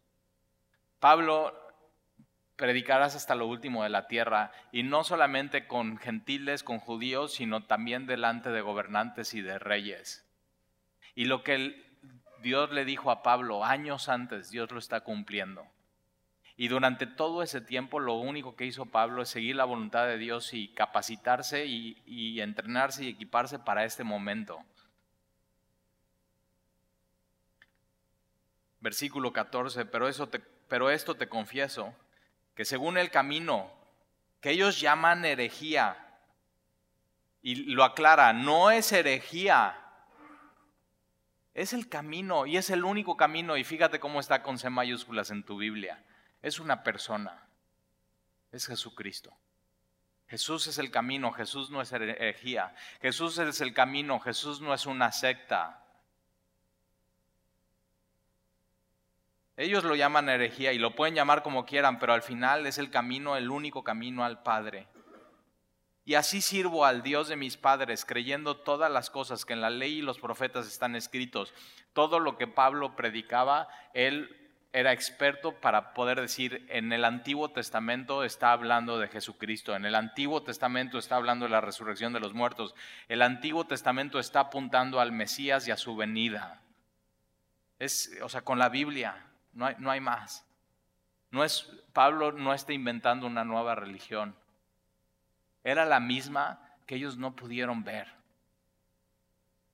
[1.01, 1.66] Pablo
[2.57, 7.63] predicarás hasta lo último de la tierra, y no solamente con gentiles, con judíos, sino
[7.63, 10.25] también delante de gobernantes y de reyes.
[11.13, 11.85] Y lo que
[12.41, 15.65] Dios le dijo a Pablo años antes, Dios lo está cumpliendo.
[16.59, 20.17] Y durante todo ese tiempo lo único que hizo Pablo es seguir la voluntad de
[20.17, 24.63] Dios y capacitarse y, entrenarse y equiparse para este momento.
[28.79, 30.27] Versículo 14, pero, eso
[30.67, 31.93] pero esto te confieso
[32.57, 33.71] que según el camino
[34.41, 35.95] que ellos llaman herejía,
[37.43, 39.79] y lo aclara, no es herejía,
[41.53, 45.29] es el camino y es el único camino, y fíjate cómo está con C mayúsculas
[45.29, 46.03] en tu Biblia,
[46.41, 47.47] es una persona,
[48.51, 49.37] es Jesucristo.
[50.27, 54.87] Jesús es el camino, Jesús no es herejía, Jesús es el camino, Jesús no es
[54.87, 55.85] una secta.
[59.57, 62.91] Ellos lo llaman herejía y lo pueden llamar como quieran, pero al final es el
[62.91, 64.87] camino, el único camino al Padre.
[66.05, 69.69] Y así sirvo al Dios de mis padres, creyendo todas las cosas que en la
[69.69, 71.53] ley y los profetas están escritos.
[71.91, 78.23] Todo lo que Pablo predicaba, él era experto para poder decir, en el Antiguo Testamento
[78.23, 82.33] está hablando de Jesucristo, en el Antiguo Testamento está hablando de la resurrección de los
[82.33, 82.73] muertos,
[83.09, 86.61] el Antiguo Testamento está apuntando al Mesías y a su venida.
[87.79, 89.25] Es, o sea, con la Biblia,
[89.57, 90.45] no hay, más.
[91.31, 94.35] No es, Pablo no está inventando una nueva religión.
[95.63, 98.07] Era la misma que ellos no pudieron ver.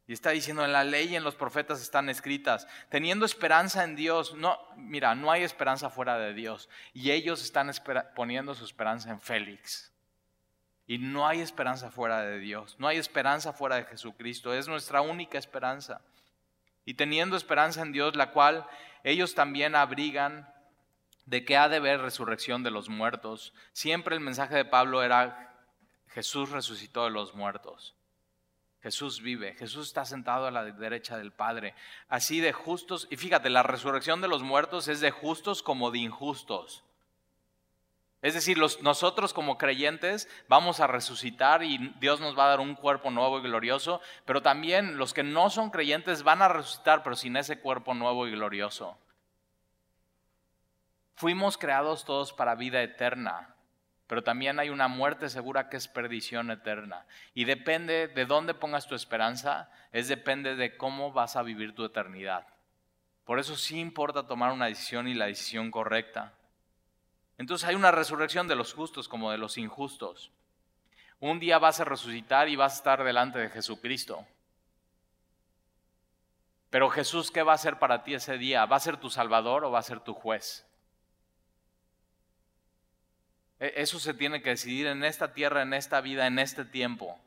[0.07, 3.95] Y está diciendo, en la ley y en los profetas están escritas, teniendo esperanza en
[3.95, 4.33] Dios.
[4.35, 6.69] No, mira, no hay esperanza fuera de Dios.
[6.93, 7.71] Y ellos están
[8.15, 9.93] poniendo su esperanza en Félix.
[10.87, 12.75] Y no hay esperanza fuera de Dios.
[12.79, 14.53] No hay esperanza fuera de Jesucristo.
[14.53, 16.01] Es nuestra única esperanza.
[16.85, 18.65] Y teniendo esperanza en Dios, la cual
[19.03, 20.51] ellos también abrigan
[21.25, 23.53] de que ha de haber resurrección de los muertos.
[23.71, 25.53] Siempre el mensaje de Pablo era
[26.07, 27.95] Jesús resucitó de los muertos.
[28.81, 31.73] Jesús vive, Jesús está sentado a la derecha del Padre.
[32.09, 35.99] Así de justos, y fíjate, la resurrección de los muertos es de justos como de
[35.99, 36.83] injustos.
[38.23, 42.73] Es decir, nosotros como creyentes vamos a resucitar y Dios nos va a dar un
[42.73, 47.17] cuerpo nuevo y glorioso, pero también los que no son creyentes van a resucitar, pero
[47.17, 48.97] sin ese cuerpo nuevo y glorioso.
[51.15, 53.55] Fuimos creados todos para vida eterna,
[54.07, 57.05] pero también hay una muerte segura que es perdición eterna.
[57.33, 61.83] Y depende de dónde pongas tu esperanza, es depende de cómo vas a vivir tu
[61.83, 62.47] eternidad.
[63.25, 66.31] Por eso sí importa tomar una decisión y la decisión correcta.
[67.37, 70.31] Entonces hay una resurrección de los justos como de los injustos.
[71.19, 74.25] Un día vas a resucitar y vas a estar delante de Jesucristo.
[76.69, 78.65] Pero Jesús, ¿qué va a ser para ti ese día?
[78.65, 80.65] ¿Va a ser tu Salvador o va a ser tu juez?
[83.59, 87.19] E, eso se tiene que decidir en esta tierra, en esta vida, en este tiempo.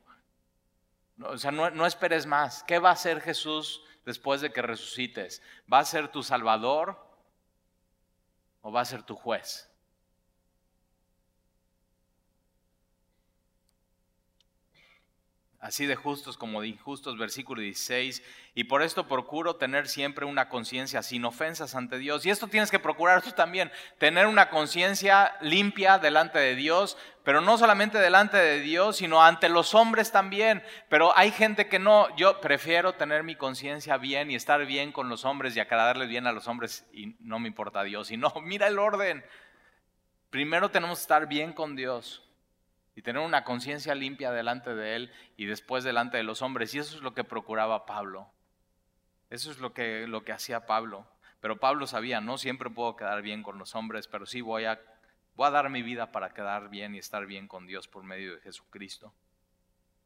[1.22, 2.62] O sea, no, no esperes más.
[2.64, 5.42] ¿Qué va a hacer Jesús después de que resucites?
[5.72, 6.98] ¿Va a ser tu Salvador
[8.60, 9.70] o va a ser tu juez?
[15.66, 18.22] Así de justos como de injustos, versículo 16,
[18.54, 22.24] y por esto procuro tener siempre una conciencia sin ofensas ante Dios.
[22.24, 27.40] Y esto tienes que procurar tú también, tener una conciencia limpia delante de Dios, pero
[27.40, 30.62] no solamente delante de Dios, sino ante los hombres también.
[30.88, 35.08] Pero hay gente que no, yo prefiero tener mi conciencia bien y estar bien con
[35.08, 38.12] los hombres y agradarles bien a los hombres y no me importa Dios.
[38.12, 39.24] Y no, mira el orden.
[40.30, 42.25] Primero tenemos que estar bien con Dios
[42.96, 46.74] y tener una conciencia limpia delante de Él y después delante de los hombres.
[46.74, 48.32] Y eso es lo que procuraba Pablo.
[49.28, 51.06] Eso es lo que, lo que hacía Pablo.
[51.40, 54.80] Pero Pablo sabía, no siempre puedo quedar bien con los hombres, pero sí voy a,
[55.36, 58.34] voy a dar mi vida para quedar bien y estar bien con Dios por medio
[58.34, 59.12] de Jesucristo.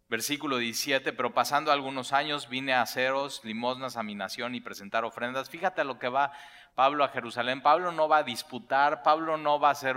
[0.09, 5.05] Versículo 17, pero pasando algunos años vine a haceros limosnas a mi nación y presentar
[5.05, 5.49] ofrendas.
[5.49, 6.33] Fíjate lo que va
[6.75, 7.63] Pablo a Jerusalén.
[7.63, 9.97] Pablo no va a disputar, Pablo no va a hacer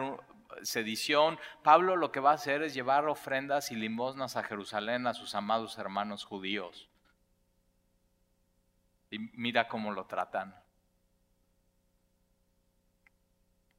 [0.62, 5.13] sedición, Pablo lo que va a hacer es llevar ofrendas y limosnas a Jerusalén a
[5.13, 6.88] sus amados hermanos judíos.
[9.10, 10.56] Y mira cómo lo tratan.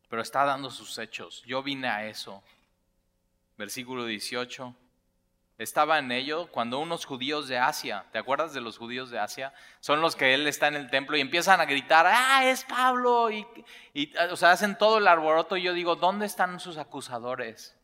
[0.08, 1.42] Pero está dando sus hechos.
[1.44, 2.42] Yo vine a eso.
[3.56, 4.74] Versículo 18.
[5.56, 9.54] Estaba en ello cuando unos judíos de Asia, ¿te acuerdas de los judíos de Asia?
[9.78, 13.30] Son los que él está en el templo y empiezan a gritar, ah, es Pablo,
[13.30, 13.46] y,
[14.30, 17.76] o sea, hacen todo el arboroto y yo digo, ¿dónde están sus acusadores?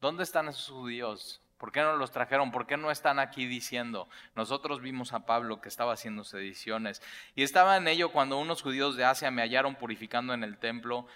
[0.00, 1.42] ¿Dónde están esos judíos?
[1.58, 2.52] ¿Por qué no los trajeron?
[2.52, 4.08] ¿Por qué no están aquí diciendo?
[4.34, 7.02] Nosotros vimos a Pablo que estaba haciendo sediciones.
[7.34, 11.06] Y estaba en ello cuando unos judíos de Asia me hallaron purificando en el templo,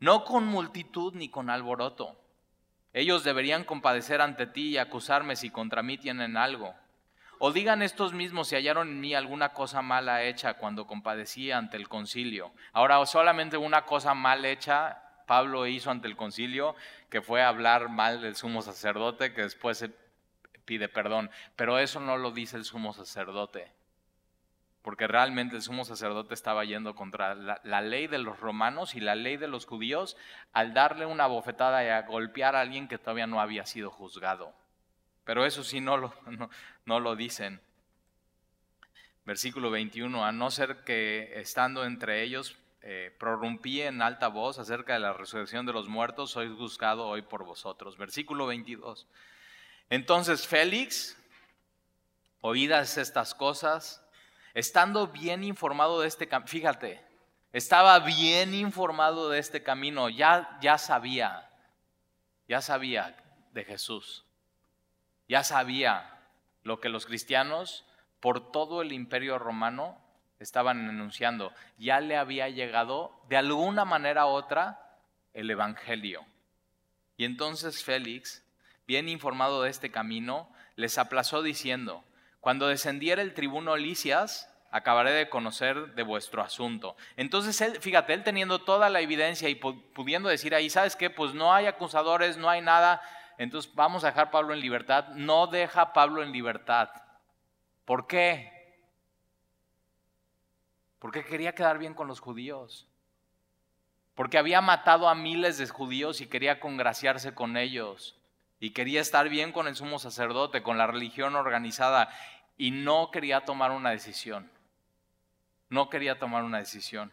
[0.00, 2.16] no con multitud ni con alboroto
[2.92, 6.74] ellos deberían compadecer ante ti y acusarme si contra mí tienen algo.
[7.38, 11.76] O digan estos mismos si hallaron en mí alguna cosa mala hecha cuando compadecí ante
[11.76, 12.52] el concilio.
[12.72, 16.74] Ahora, solamente una cosa mal hecha Pablo hizo ante el concilio,
[17.10, 19.84] que fue hablar mal del sumo sacerdote, que después
[20.64, 21.30] pide perdón.
[21.54, 23.77] Pero eso no lo dice el sumo sacerdote
[24.88, 29.16] porque realmente el sumo sacerdote estaba yendo contra la, ley de los romanos y la
[29.16, 30.16] ley de los judíos
[30.54, 34.54] al darle una bofetada y a golpear a alguien que todavía no había sido juzgado.
[35.24, 36.14] Pero eso sí no lo,
[36.86, 37.60] no, lo dicen.
[39.26, 44.94] Versículo 21, a no ser que estando entre ellos eh, prorrumpí en alta voz acerca
[44.94, 47.98] de la resurrección de los muertos, sois buscado hoy por vosotros.
[47.98, 49.06] Versículo 22.
[49.90, 51.14] Entonces Félix,
[52.40, 54.02] oídas estas cosas,
[54.54, 57.02] estando bien informado de este camino, fíjate,
[57.52, 61.50] estaba bien informado de este camino, ya, ya sabía,
[62.46, 63.16] ya sabía
[63.52, 64.24] de Jesús,
[65.28, 66.18] ya sabía
[66.62, 67.84] lo que los cristianos
[68.20, 69.98] por todo el imperio romano
[70.38, 74.96] estaban enunciando, ya le había llegado de alguna manera u otra
[75.34, 76.24] el Evangelio.
[77.16, 78.44] Y entonces Félix,
[78.86, 82.04] bien informado de este camino, les aplazó diciendo,
[82.40, 86.96] cuando descendiera el tribuno Licias, acabaré de conocer de vuestro asunto.
[87.16, 91.10] Entonces, él, fíjate, él teniendo toda la evidencia y pudiendo decir ahí, ¿sabes qué?
[91.10, 93.00] Pues no hay acusadores, no hay nada,
[93.38, 95.08] entonces vamos a dejar a Pablo en libertad.
[95.14, 96.90] No deja a Pablo en libertad.
[97.84, 98.52] ¿Por qué?
[100.98, 102.88] Porque quería quedar bien con los judíos.
[104.16, 108.17] Porque había matado a miles de judíos y quería congraciarse con ellos.
[108.60, 112.08] Y quería estar bien con el sumo sacerdote, con la religión organizada.
[112.56, 114.50] Y no quería tomar una decisión
[115.70, 117.12] no quería tomar una decisión.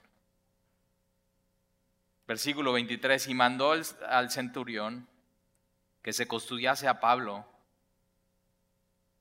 [2.28, 5.08] Versículo 23, y mandó al centurión
[6.02, 7.46] que se custodiase a Pablo,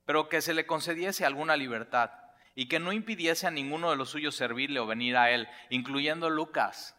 [0.05, 2.11] pero que se le concediese alguna libertad
[2.55, 6.29] y que no impidiese a ninguno de los suyos servirle o venir a él, incluyendo
[6.29, 6.95] Lucas.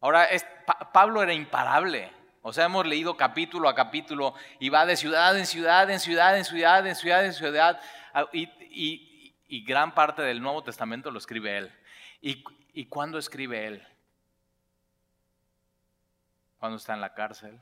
[0.00, 0.28] Ahora,
[0.92, 2.12] Pablo era imparable.
[2.42, 6.38] O sea, hemos leído capítulo a capítulo y va de ciudad en ciudad, en ciudad,
[6.38, 7.80] en ciudad, en ciudad, en ciudad.
[8.70, 11.72] Y, gran parte del Nuevo Testamento lo escribe él.
[12.20, 13.86] ¿Y, y cuándo escribe él?
[16.58, 17.58] Cuando está en la cárcel.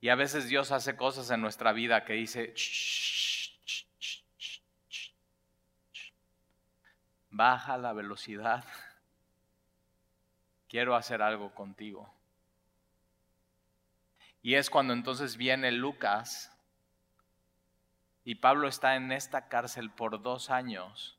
[0.00, 2.54] Y a veces Dios hace cosas en nuestra vida que dice,
[7.30, 8.64] baja la velocidad,
[10.68, 12.12] quiero hacer algo contigo.
[14.42, 16.56] Y es cuando entonces viene Lucas
[18.24, 21.16] y Pablo está en esta cárcel por dos años,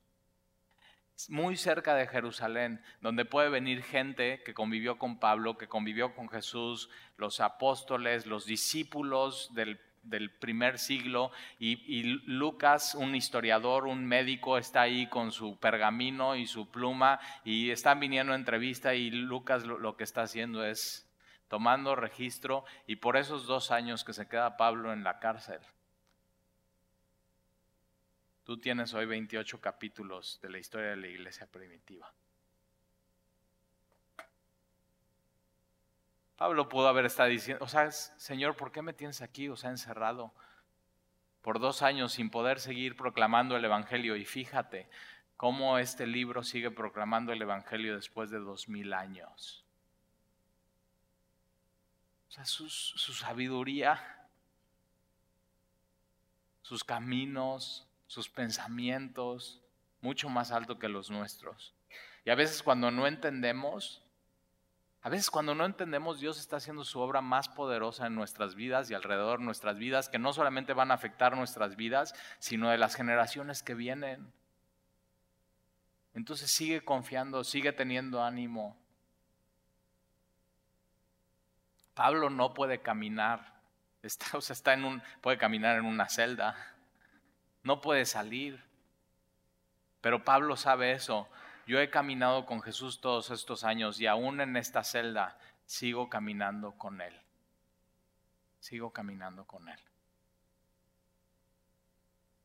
[1.29, 6.29] muy cerca de Jerusalén, donde puede venir gente que convivió con Pablo, que convivió con
[6.29, 9.79] Jesús, los apóstoles, los discípulos del
[10.09, 16.47] del primer siglo y, Lucas, un historiador, un médico, está ahí con su pergamino y
[16.47, 21.09] su pluma y están viniendo a entrevista y Lucas lo, que está haciendo es
[21.47, 25.59] tomando registro y por esos dos años que se queda Pablo en la cárcel.
[28.43, 32.13] Tú tienes hoy 28 capítulos de la historia de la iglesia primitiva.
[36.38, 39.71] Pablo pudo haber estado diciendo, o sea, Señor, ¿por qué me tienes aquí, o sea,
[39.71, 40.31] encerrado
[41.41, 44.15] por dos años sin poder seguir proclamando el Evangelio?
[44.15, 44.88] Y fíjate
[45.35, 49.65] cómo este libro sigue proclamando el Evangelio después de dos mil años.
[52.29, 54.29] O sea, su, su sabiduría,
[56.61, 59.63] sus caminos, sus pensamientos,
[60.01, 61.73] mucho más alto que los nuestros.
[62.25, 64.03] Y a veces cuando no entendemos,
[65.07, 68.91] a veces cuando no entendemos, Dios está haciendo su obra más poderosa en nuestras vidas
[68.91, 72.77] y alrededor de nuestras vidas, que no solamente van a afectar nuestras vidas, sino de
[72.77, 74.33] las generaciones que vienen.
[76.13, 78.77] Entonces sigue confiando, sigue teniendo ánimo.
[81.93, 83.53] Pablo no puede caminar,
[84.03, 86.57] está, o sea, está en un, puede caminar en una celda,
[87.63, 88.61] no puede salir.
[90.01, 91.29] Pero Pablo sabe eso.
[91.68, 96.72] Yo he caminado con Jesús todos estos años y aún en esta celda sigo caminando
[96.78, 97.13] con Él.
[98.61, 99.80] Sigo caminando con Él.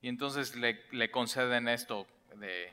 [0.00, 2.64] Y entonces le, conceden esto de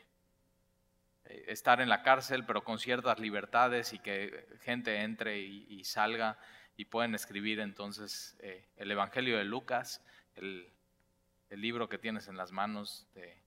[1.26, 6.39] eh, estar en la cárcel, pero con ciertas libertades y que gente entre y, salga
[6.76, 10.68] y pueden escribir entonces eh, el Evangelio de Lucas, el,
[11.52, 13.38] el libro que tienes en las manos de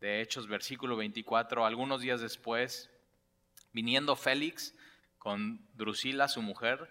[0.00, 2.90] de Hechos, versículo 24, algunos días después,
[3.72, 4.74] viniendo Félix
[5.18, 6.88] con Drusila, su mujer,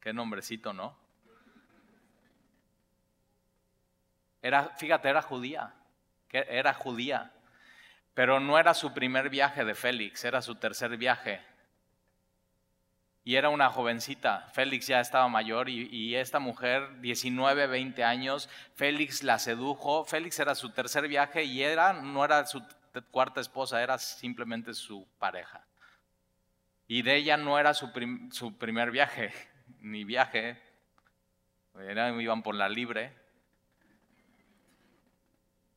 [0.00, 0.98] qué nombrecito, ¿no?
[4.42, 5.74] Era, fíjate, era judía,
[6.30, 7.32] era judía,
[8.12, 11.53] pero no era su primer viaje de Félix, era su tercer viaje
[13.24, 14.50] y era una jovencita.
[14.52, 20.04] Félix ya estaba mayor y, esta mujer, 19, 20 años, Félix la sedujo.
[20.04, 22.62] Félix era su tercer viaje y era, no era su
[23.10, 25.66] cuarta esposa, era simplemente su pareja.
[26.86, 27.90] Y de ella no era su,
[28.30, 29.32] su primer viaje,
[29.80, 30.60] ni viaje,
[32.20, 33.16] iban por la libre,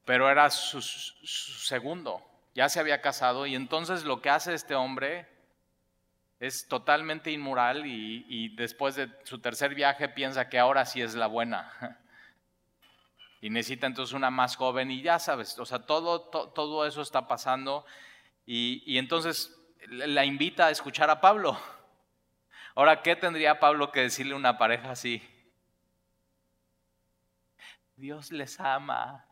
[0.03, 2.21] pero era su segundo.
[2.53, 5.36] Ya se había casado y entonces lo que hace este hombre
[6.39, 11.27] es totalmente inmoral y, después de su tercer viaje piensa que ahora sí es la
[11.27, 11.71] buena.
[13.39, 17.27] Y necesita entonces una más joven y ya sabes, o sea, todo, todo eso está
[17.27, 17.85] pasando
[18.47, 19.55] y, y entonces
[19.89, 21.55] la invita a escuchar a Pablo.
[22.75, 25.21] Ahora, ¿qué tendría Pablo que decirle a una pareja así?
[27.95, 29.25] Dios les ama.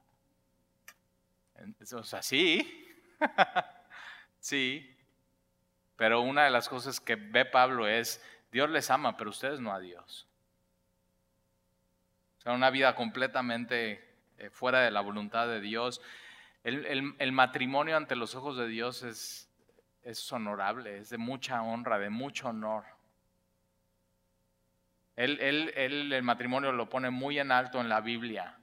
[1.93, 2.87] O sea, sí,
[4.39, 4.94] sí,
[5.95, 9.73] pero una de las cosas que ve Pablo es, Dios les ama, pero ustedes no
[9.73, 10.27] a Dios.
[12.39, 14.03] O sea, una vida completamente
[14.37, 16.01] eh, fuera de la voluntad de Dios.
[16.63, 22.49] El, matrimonio ante los ojos de Dios es, honorable, es de mucha honra, de mucho
[22.49, 22.83] honor.
[25.15, 28.57] Él, el matrimonio lo pone muy en alto en la Biblia.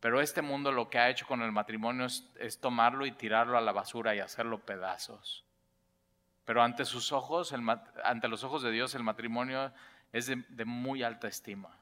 [0.00, 3.60] Pero este mundo lo que ha hecho con el matrimonio es, tomarlo y tirarlo a
[3.60, 5.44] la basura y hacerlo pedazos.
[6.48, 7.54] Pero ante sus ojos,
[8.04, 9.70] ante los ojos de Dios, el matrimonio
[10.14, 11.78] es de, muy alta estima.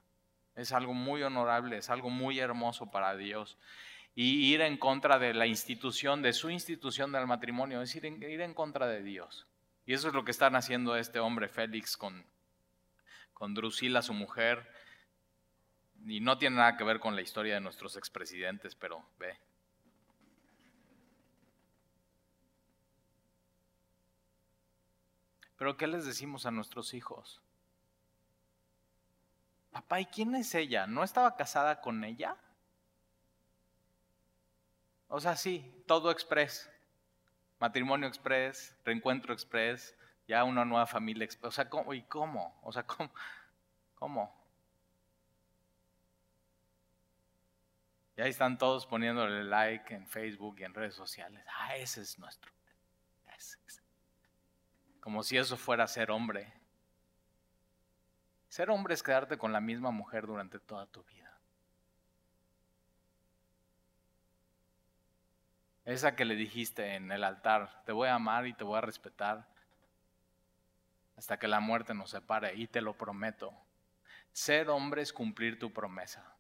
[0.57, 3.59] Es algo muy honorable, es algo muy hermoso para Dios.
[4.17, 8.21] Y ir en contra de la institución, de su institución del matrimonio, es ir en,
[8.21, 9.47] ir en contra de Dios.
[9.87, 12.27] Y eso es lo que están haciendo este hombre Félix con,
[13.35, 14.69] con Drusila, su mujer.
[16.07, 19.39] Y no tiene nada que ver con la historia de nuestros expresidentes, pero ve,
[25.57, 27.41] Pero ¿qué les decimos a nuestros hijos?
[29.71, 30.87] Papá, ¿y quién es ella?
[30.87, 32.37] ¿No estaba casada con ella?
[35.09, 36.71] O sea, sí, todo express.
[37.59, 39.95] Matrimonio express, reencuentro express,
[40.27, 41.49] ya una nueva familia express.
[41.49, 41.95] O sea, ¿cómo?
[41.95, 42.59] ¿y cómo?
[42.63, 43.11] O sea, ¿cómo?
[43.95, 44.47] ¿Cómo?
[48.17, 51.45] Y ahí están todos poniéndole like en Facebook y en redes sociales.
[51.59, 52.51] Ah, ese es nuestro.
[55.07, 56.53] Como si eso fuera ser hombre.
[58.49, 61.33] Ser hombre es quedarte con la misma mujer durante toda tu vida.
[65.85, 68.81] Esa que le dijiste en el altar, te voy a amar y te voy a
[68.81, 69.47] respetar
[71.17, 73.55] hasta que la muerte nos separe, y te lo prometo.
[74.33, 76.37] Ser hombre es cumplir tu promesa.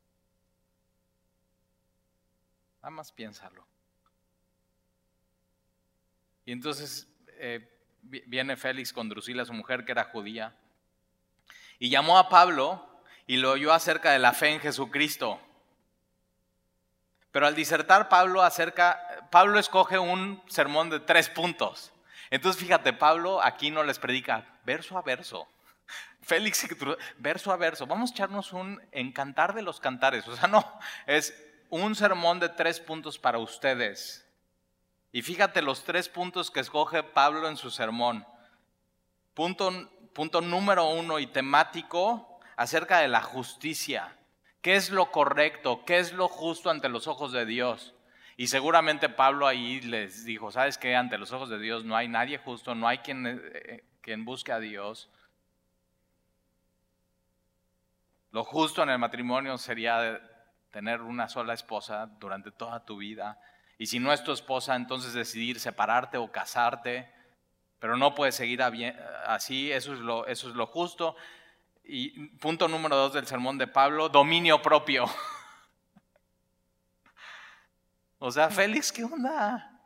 [2.82, 3.64] Nada más piénsalo.
[6.44, 7.74] Y entonces eh,
[8.26, 10.54] viene Félix con Drusila, su mujer que era judía,
[11.78, 12.86] y llamó a Pablo
[13.26, 15.40] y lo oyó acerca de la fe en Jesucristo.
[17.32, 21.92] Pero al disertar Pablo acerca, Pablo escoge un sermón de tres puntos.
[22.30, 25.46] Entonces fíjate, Pablo aquí no les predica verso a verso.
[26.22, 26.66] Félix,
[27.18, 27.86] verso a verso.
[27.86, 30.26] Vamos a echarnos un encantar de los cantares.
[30.28, 30.64] O sea, no,
[31.07, 31.34] es
[31.68, 34.25] un sermón de tres puntos para ustedes.
[35.16, 38.26] Y fíjate los tres puntos que escoge Pablo en su sermón.
[39.32, 39.72] Punto,
[40.42, 44.14] número uno y temático acerca de la justicia.
[44.60, 45.86] ¿Qué es lo correcto?
[45.86, 47.94] ¿Qué es lo justo ante los ojos de Dios?
[48.36, 50.94] Y seguramente Pablo ahí les dijo, ¿sabes qué?
[50.94, 54.52] Ante los ojos de Dios no hay nadie justo, no hay quien, eh, quien busque
[54.52, 55.08] a Dios.
[58.32, 60.20] Lo justo en el matrimonio sería
[60.70, 63.40] tener una sola esposa durante toda tu vida.
[63.78, 67.12] Y si no es tu esposa, entonces decidir separarte o casarte.
[67.78, 69.92] Pero no puedes seguir así, eso
[70.26, 71.14] es, lo, justo.
[71.84, 75.06] Y punto número dos del sermón de Pablo, dominio propio.
[78.18, 79.78] O sea, Félix, ¿qué onda?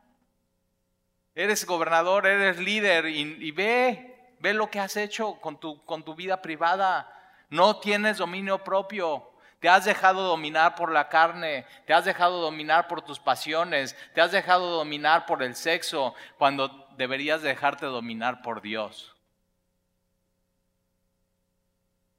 [1.35, 6.15] Eres gobernador, eres líder y, ve, ve lo que has hecho con tu, con tu
[6.15, 7.13] vida privada.
[7.49, 9.30] No tienes dominio propio.
[9.61, 14.19] Te has dejado dominar por la carne, te has dejado dominar por tus pasiones, te
[14.19, 19.15] has dejado dominar por el sexo, cuando deberías dejarte dominar por Dios.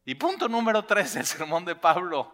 [0.05, 2.32] Y punto número tres del sermón de Pablo.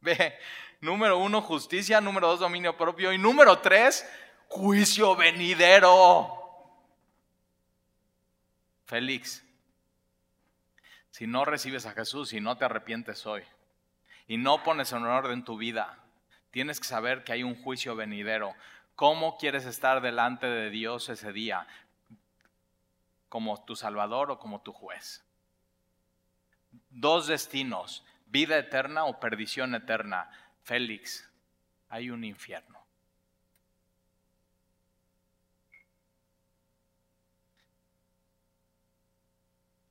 [0.00, 0.36] Ve,
[0.80, 4.04] número uno, justicia, número dos, dominio propio, y número tres,
[4.48, 6.34] juicio venidero.
[8.86, 9.44] Félix,
[11.10, 13.44] si no recibes a Jesús y no te arrepientes hoy,
[14.28, 15.98] y no pones en orden tu vida,
[16.50, 18.54] tienes que saber que hay un juicio venidero.
[18.94, 21.66] ¿Cómo quieres estar delante de Dios ese día?
[23.28, 25.24] ¿Como tu Salvador o como tu juez?
[26.90, 30.30] Dos destinos, vida eterna o perdición eterna.
[30.62, 31.28] Félix,
[31.88, 32.78] hay un infierno.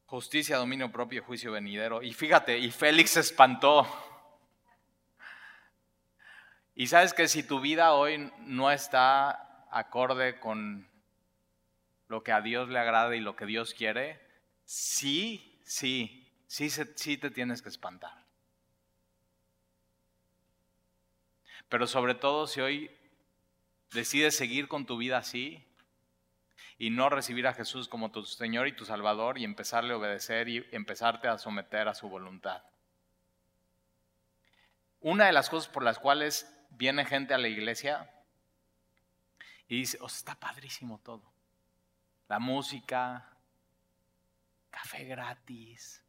[0.05, 2.01] Justicia, dominio propio, juicio venidero.
[2.01, 3.85] Y fíjate, y Félix se espantó.
[6.79, 10.87] Y sabes que si tu vida hoy no está acorde con
[12.07, 14.21] lo que a Dios le agrada y lo que Dios quiere,
[14.63, 18.23] sí, sí, sí, sí te tienes que espantar.
[21.67, 22.91] Pero sobre todo si hoy
[23.91, 25.65] decides seguir con tu vida así
[26.77, 30.47] y no recibir a Jesús como tu Señor y tu Salvador y empezarle a obedecer
[30.47, 32.61] y empezarte a someter a su voluntad.
[35.01, 38.11] Una de las cosas por las cuales viene gente a la iglesia
[39.67, 41.33] y dice, oh, está padrísimo todo.
[42.27, 43.37] La música,
[44.69, 46.03] café gratis.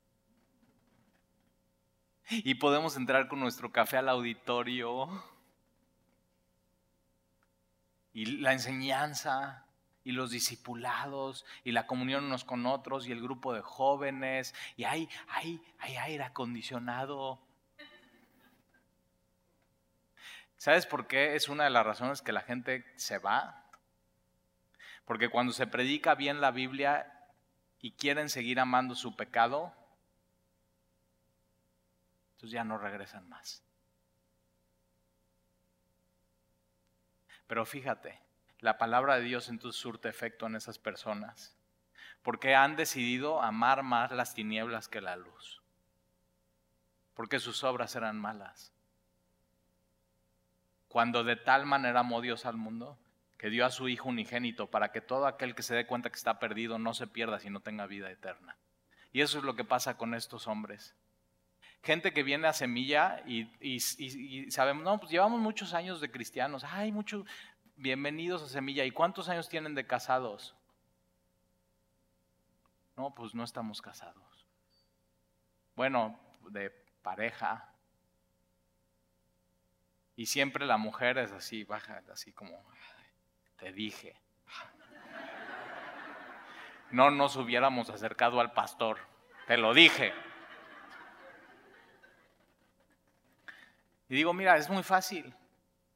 [2.30, 5.08] Y podemos entrar con nuestro café al auditorio.
[8.12, 9.66] Y la enseñanza,
[10.04, 14.84] y los discipulados, y la comunión unos con otros, y el grupo de jóvenes, y
[14.84, 17.47] hay, hay, hay aire acondicionado
[20.58, 23.64] ¿Sabes por qué es una de las razones que la gente se va?
[25.04, 27.28] Porque cuando se predica bien la Biblia
[27.80, 29.72] y quieren seguir amando su pecado,
[32.32, 33.62] entonces ya no regresan más.
[37.46, 38.20] Pero fíjate,
[38.58, 41.56] la palabra de Dios entonces surte efecto en esas personas,
[42.22, 45.62] porque han decidido amar más las tinieblas que la luz,
[47.14, 48.74] porque sus obras eran malas
[50.88, 52.98] cuando de tal manera amó Dios al mundo,
[53.38, 56.16] que dio a su Hijo unigénito para que todo aquel que se dé cuenta que
[56.16, 58.56] está perdido no se pierda, sino tenga vida eterna.
[59.12, 60.96] Y eso es lo que pasa con estos hombres.
[61.82, 63.80] Gente que viene a semilla y,
[64.50, 67.24] sabemos, no, pues llevamos muchos años de cristianos, ay, muchos,
[67.76, 68.84] bienvenidos a semilla.
[68.84, 70.56] ¿Y cuántos años tienen de casados?
[72.96, 74.46] No, pues no estamos casados.
[75.76, 76.18] Bueno,
[76.50, 76.70] de
[77.02, 77.72] pareja,
[80.18, 82.64] Y siempre la mujer es así, baja, así como,
[83.56, 84.20] te dije.
[86.90, 88.98] No nos hubiéramos acercado al pastor,
[89.46, 90.12] te lo dije.
[94.08, 95.32] Y digo, mira, es muy fácil.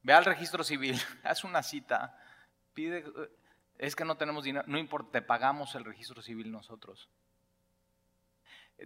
[0.04, 2.16] Ve al registro civil, haz una cita,
[2.74, 3.04] pide,
[3.76, 7.10] es que no tenemos dinero, no importa, te pagamos el registro civil nosotros.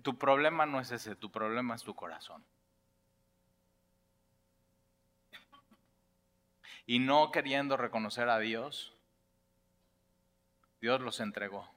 [0.02, 2.42] Tu problema no es ese, tu problema es tu corazón.
[6.86, 8.94] Y no queriendo reconocer a Dios,
[10.80, 11.68] Dios los entregó.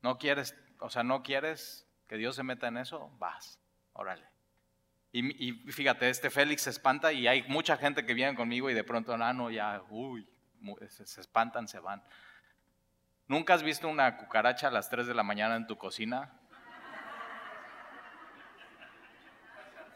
[0.00, 3.58] No quieres, o sea, no quieres que Dios se meta en eso, vas,
[3.92, 4.24] órale.
[5.12, 8.84] Y, fíjate, este Félix se espanta y hay mucha gente que viene conmigo y de
[8.84, 10.28] pronto, ah, no, ya, uy,
[10.88, 12.00] se, se espantan, se van.
[13.26, 16.32] ¿Nunca has visto una cucaracha a las 3 de la mañana en tu cocina?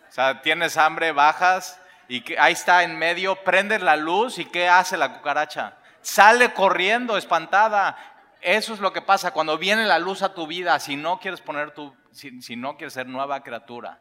[0.08, 4.44] O sea, tienes hambre, bajas y que, ahí está en medio, prendes la luz y
[4.44, 5.78] ¿qué hace la cucaracha?
[6.00, 7.96] Sale corriendo, espantada.
[8.40, 10.78] Eso es lo que pasa cuando viene la luz a tu vida.
[10.78, 14.00] Si no quieres poner tu, si no quieres ser nueva criatura,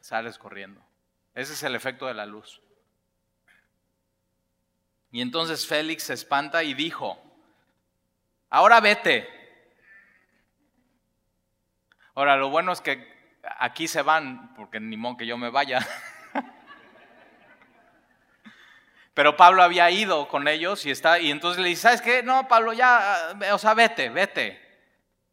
[0.00, 0.82] sales corriendo.
[1.34, 2.60] Ese es el efecto de la luz.
[5.12, 7.22] Y entonces Félix se espanta y dijo,
[8.48, 9.28] ahora vete.
[12.14, 13.10] Ahora, lo bueno es que
[13.58, 15.86] aquí se van, porque ni modo que yo me vaya.
[19.14, 22.22] Pero Pablo había ido con ellos y está, y entonces le dice, ¿sabes qué?
[22.22, 24.60] No, Pablo, ya, o sea, vete, vete.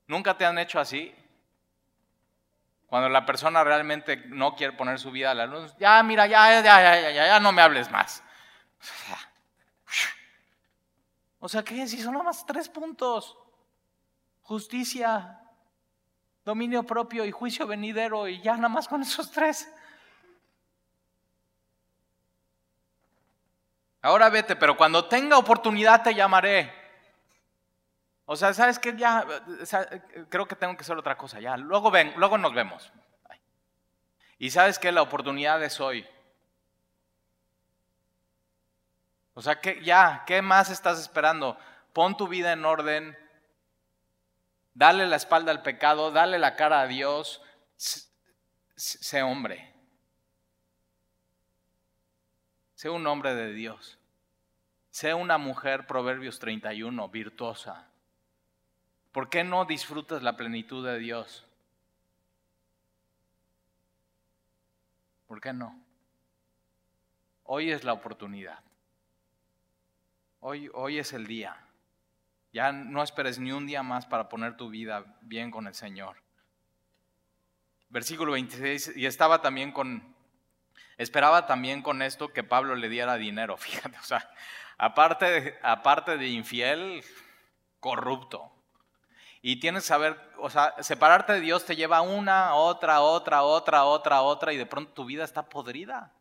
[0.08, 1.16] ¿Nunca te han hecho así?
[2.88, 6.62] Cuando la persona realmente no quiere poner su vida a la luz, ya, mira, ya,
[6.62, 8.24] ya, ya, ya, ya, no me hables más.
[11.42, 11.88] O sea, ¿qué?
[11.88, 13.38] Si son nomás tres puntos.
[14.42, 15.40] Justicia,
[16.44, 19.72] dominio propio y juicio venidero y ya nada más con esos tres.
[24.02, 26.74] Ahora vete, pero cuando tenga oportunidad te llamaré.
[28.26, 28.96] O sea, ¿sabes qué?
[28.96, 29.26] Ya,
[30.30, 31.58] creo que tengo que hacer otra cosa, ya.
[31.58, 32.92] Luego ven, luego nos vemos.
[34.38, 36.08] Y sabes que la oportunidad es hoy.
[39.34, 41.58] O sea, que ya, ¿qué más estás esperando?
[41.94, 43.18] Pon tu vida en orden,
[44.74, 47.42] dale la espalda al pecado, dale la cara a Dios,
[48.76, 49.74] sé hombre.
[52.80, 54.00] Sé un hombre de Dios.
[54.90, 57.90] Sé una mujer, Proverbios 31, virtuosa.
[59.12, 61.46] ¿Por qué no disfrutas la plenitud de Dios?
[65.28, 65.78] ¿Por qué no?
[67.44, 68.64] Hoy es la oportunidad.
[70.40, 71.58] Hoy, hoy es el día.
[72.54, 76.16] Ya no esperes ni un día más para poner tu vida bien con el Señor.
[77.90, 80.16] Versículo 26, y estaba también con,
[80.98, 84.30] esperaba también con esto que Pablo le diera dinero, fíjate, o sea,
[84.78, 87.04] aparte, aparte de infiel,
[87.80, 88.52] corrupto.
[89.42, 93.86] Y tienes que saber, o sea, separarte de Dios te lleva una, otra, otra, otra,
[93.86, 96.12] otra, otra, y de pronto tu vida está podrida.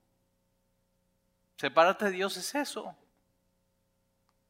[1.57, 2.95] Separarte de Dios es eso.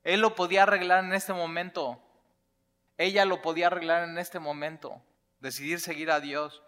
[0.05, 2.03] Él lo podía arreglar en este momento.
[2.99, 5.01] Ella lo podía arreglar en este momento.
[5.41, 6.63] Decidir seguir a Dios.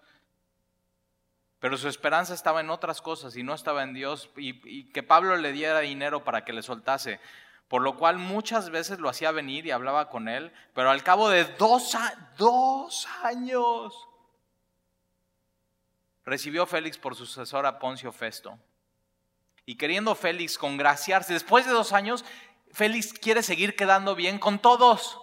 [1.61, 4.31] Pero su esperanza estaba en otras cosas y no estaba en Dios.
[4.37, 7.21] Y, que Pablo le diera dinero para que le soltase
[7.69, 11.29] por lo cual muchas veces lo hacía venir y hablaba con él, pero al cabo
[11.29, 11.97] de dos,
[12.37, 14.09] dos años
[16.25, 18.59] recibió Félix por sucesor a Poncio Festo.
[19.67, 22.25] Y queriendo Félix congraciarse, después de dos años,
[22.73, 25.21] Félix quiere seguir quedando bien con todos,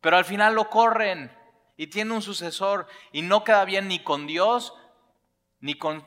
[0.00, 1.35] pero al final lo corren
[1.76, 4.74] y tiene un sucesor y no queda bien ni con Dios,
[5.60, 6.04] ni con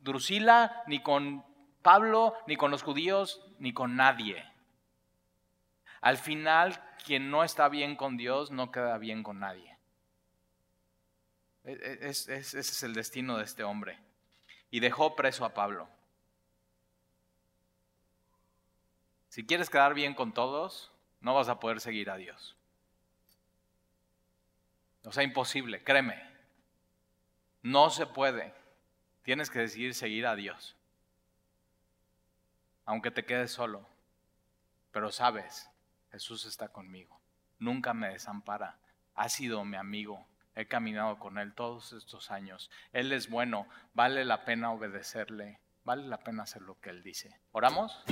[0.00, 1.44] Drusila, ni con
[1.82, 4.44] Pablo, ni con los judíos, ni con nadie.
[6.00, 9.76] Al final, quien no está bien con Dios no queda bien con nadie.
[11.64, 13.98] E, e, ese es el destino de este hombre.
[14.70, 15.88] Y dejó preso a Pablo.
[19.28, 22.55] Si quieres quedar bien con todos, no vas a poder seguir a Dios.
[25.06, 26.22] O sea, imposible, créeme.
[27.62, 28.52] No se puede.
[29.22, 30.76] Tienes que decidir seguir a Dios
[32.86, 33.86] aunque te quedes solo.
[34.92, 35.68] Pero sabes,
[36.10, 37.20] Jesús está conmigo.
[37.58, 38.78] Nunca me desampara.
[39.14, 40.26] Ha sido mi amigo.
[40.54, 42.70] He caminado con Él todos estos años.
[42.92, 43.66] Él es bueno.
[43.92, 45.60] Vale la pena obedecerle.
[45.84, 47.38] Vale la pena hacer lo que Él dice.
[47.52, 48.02] ¿Oramos?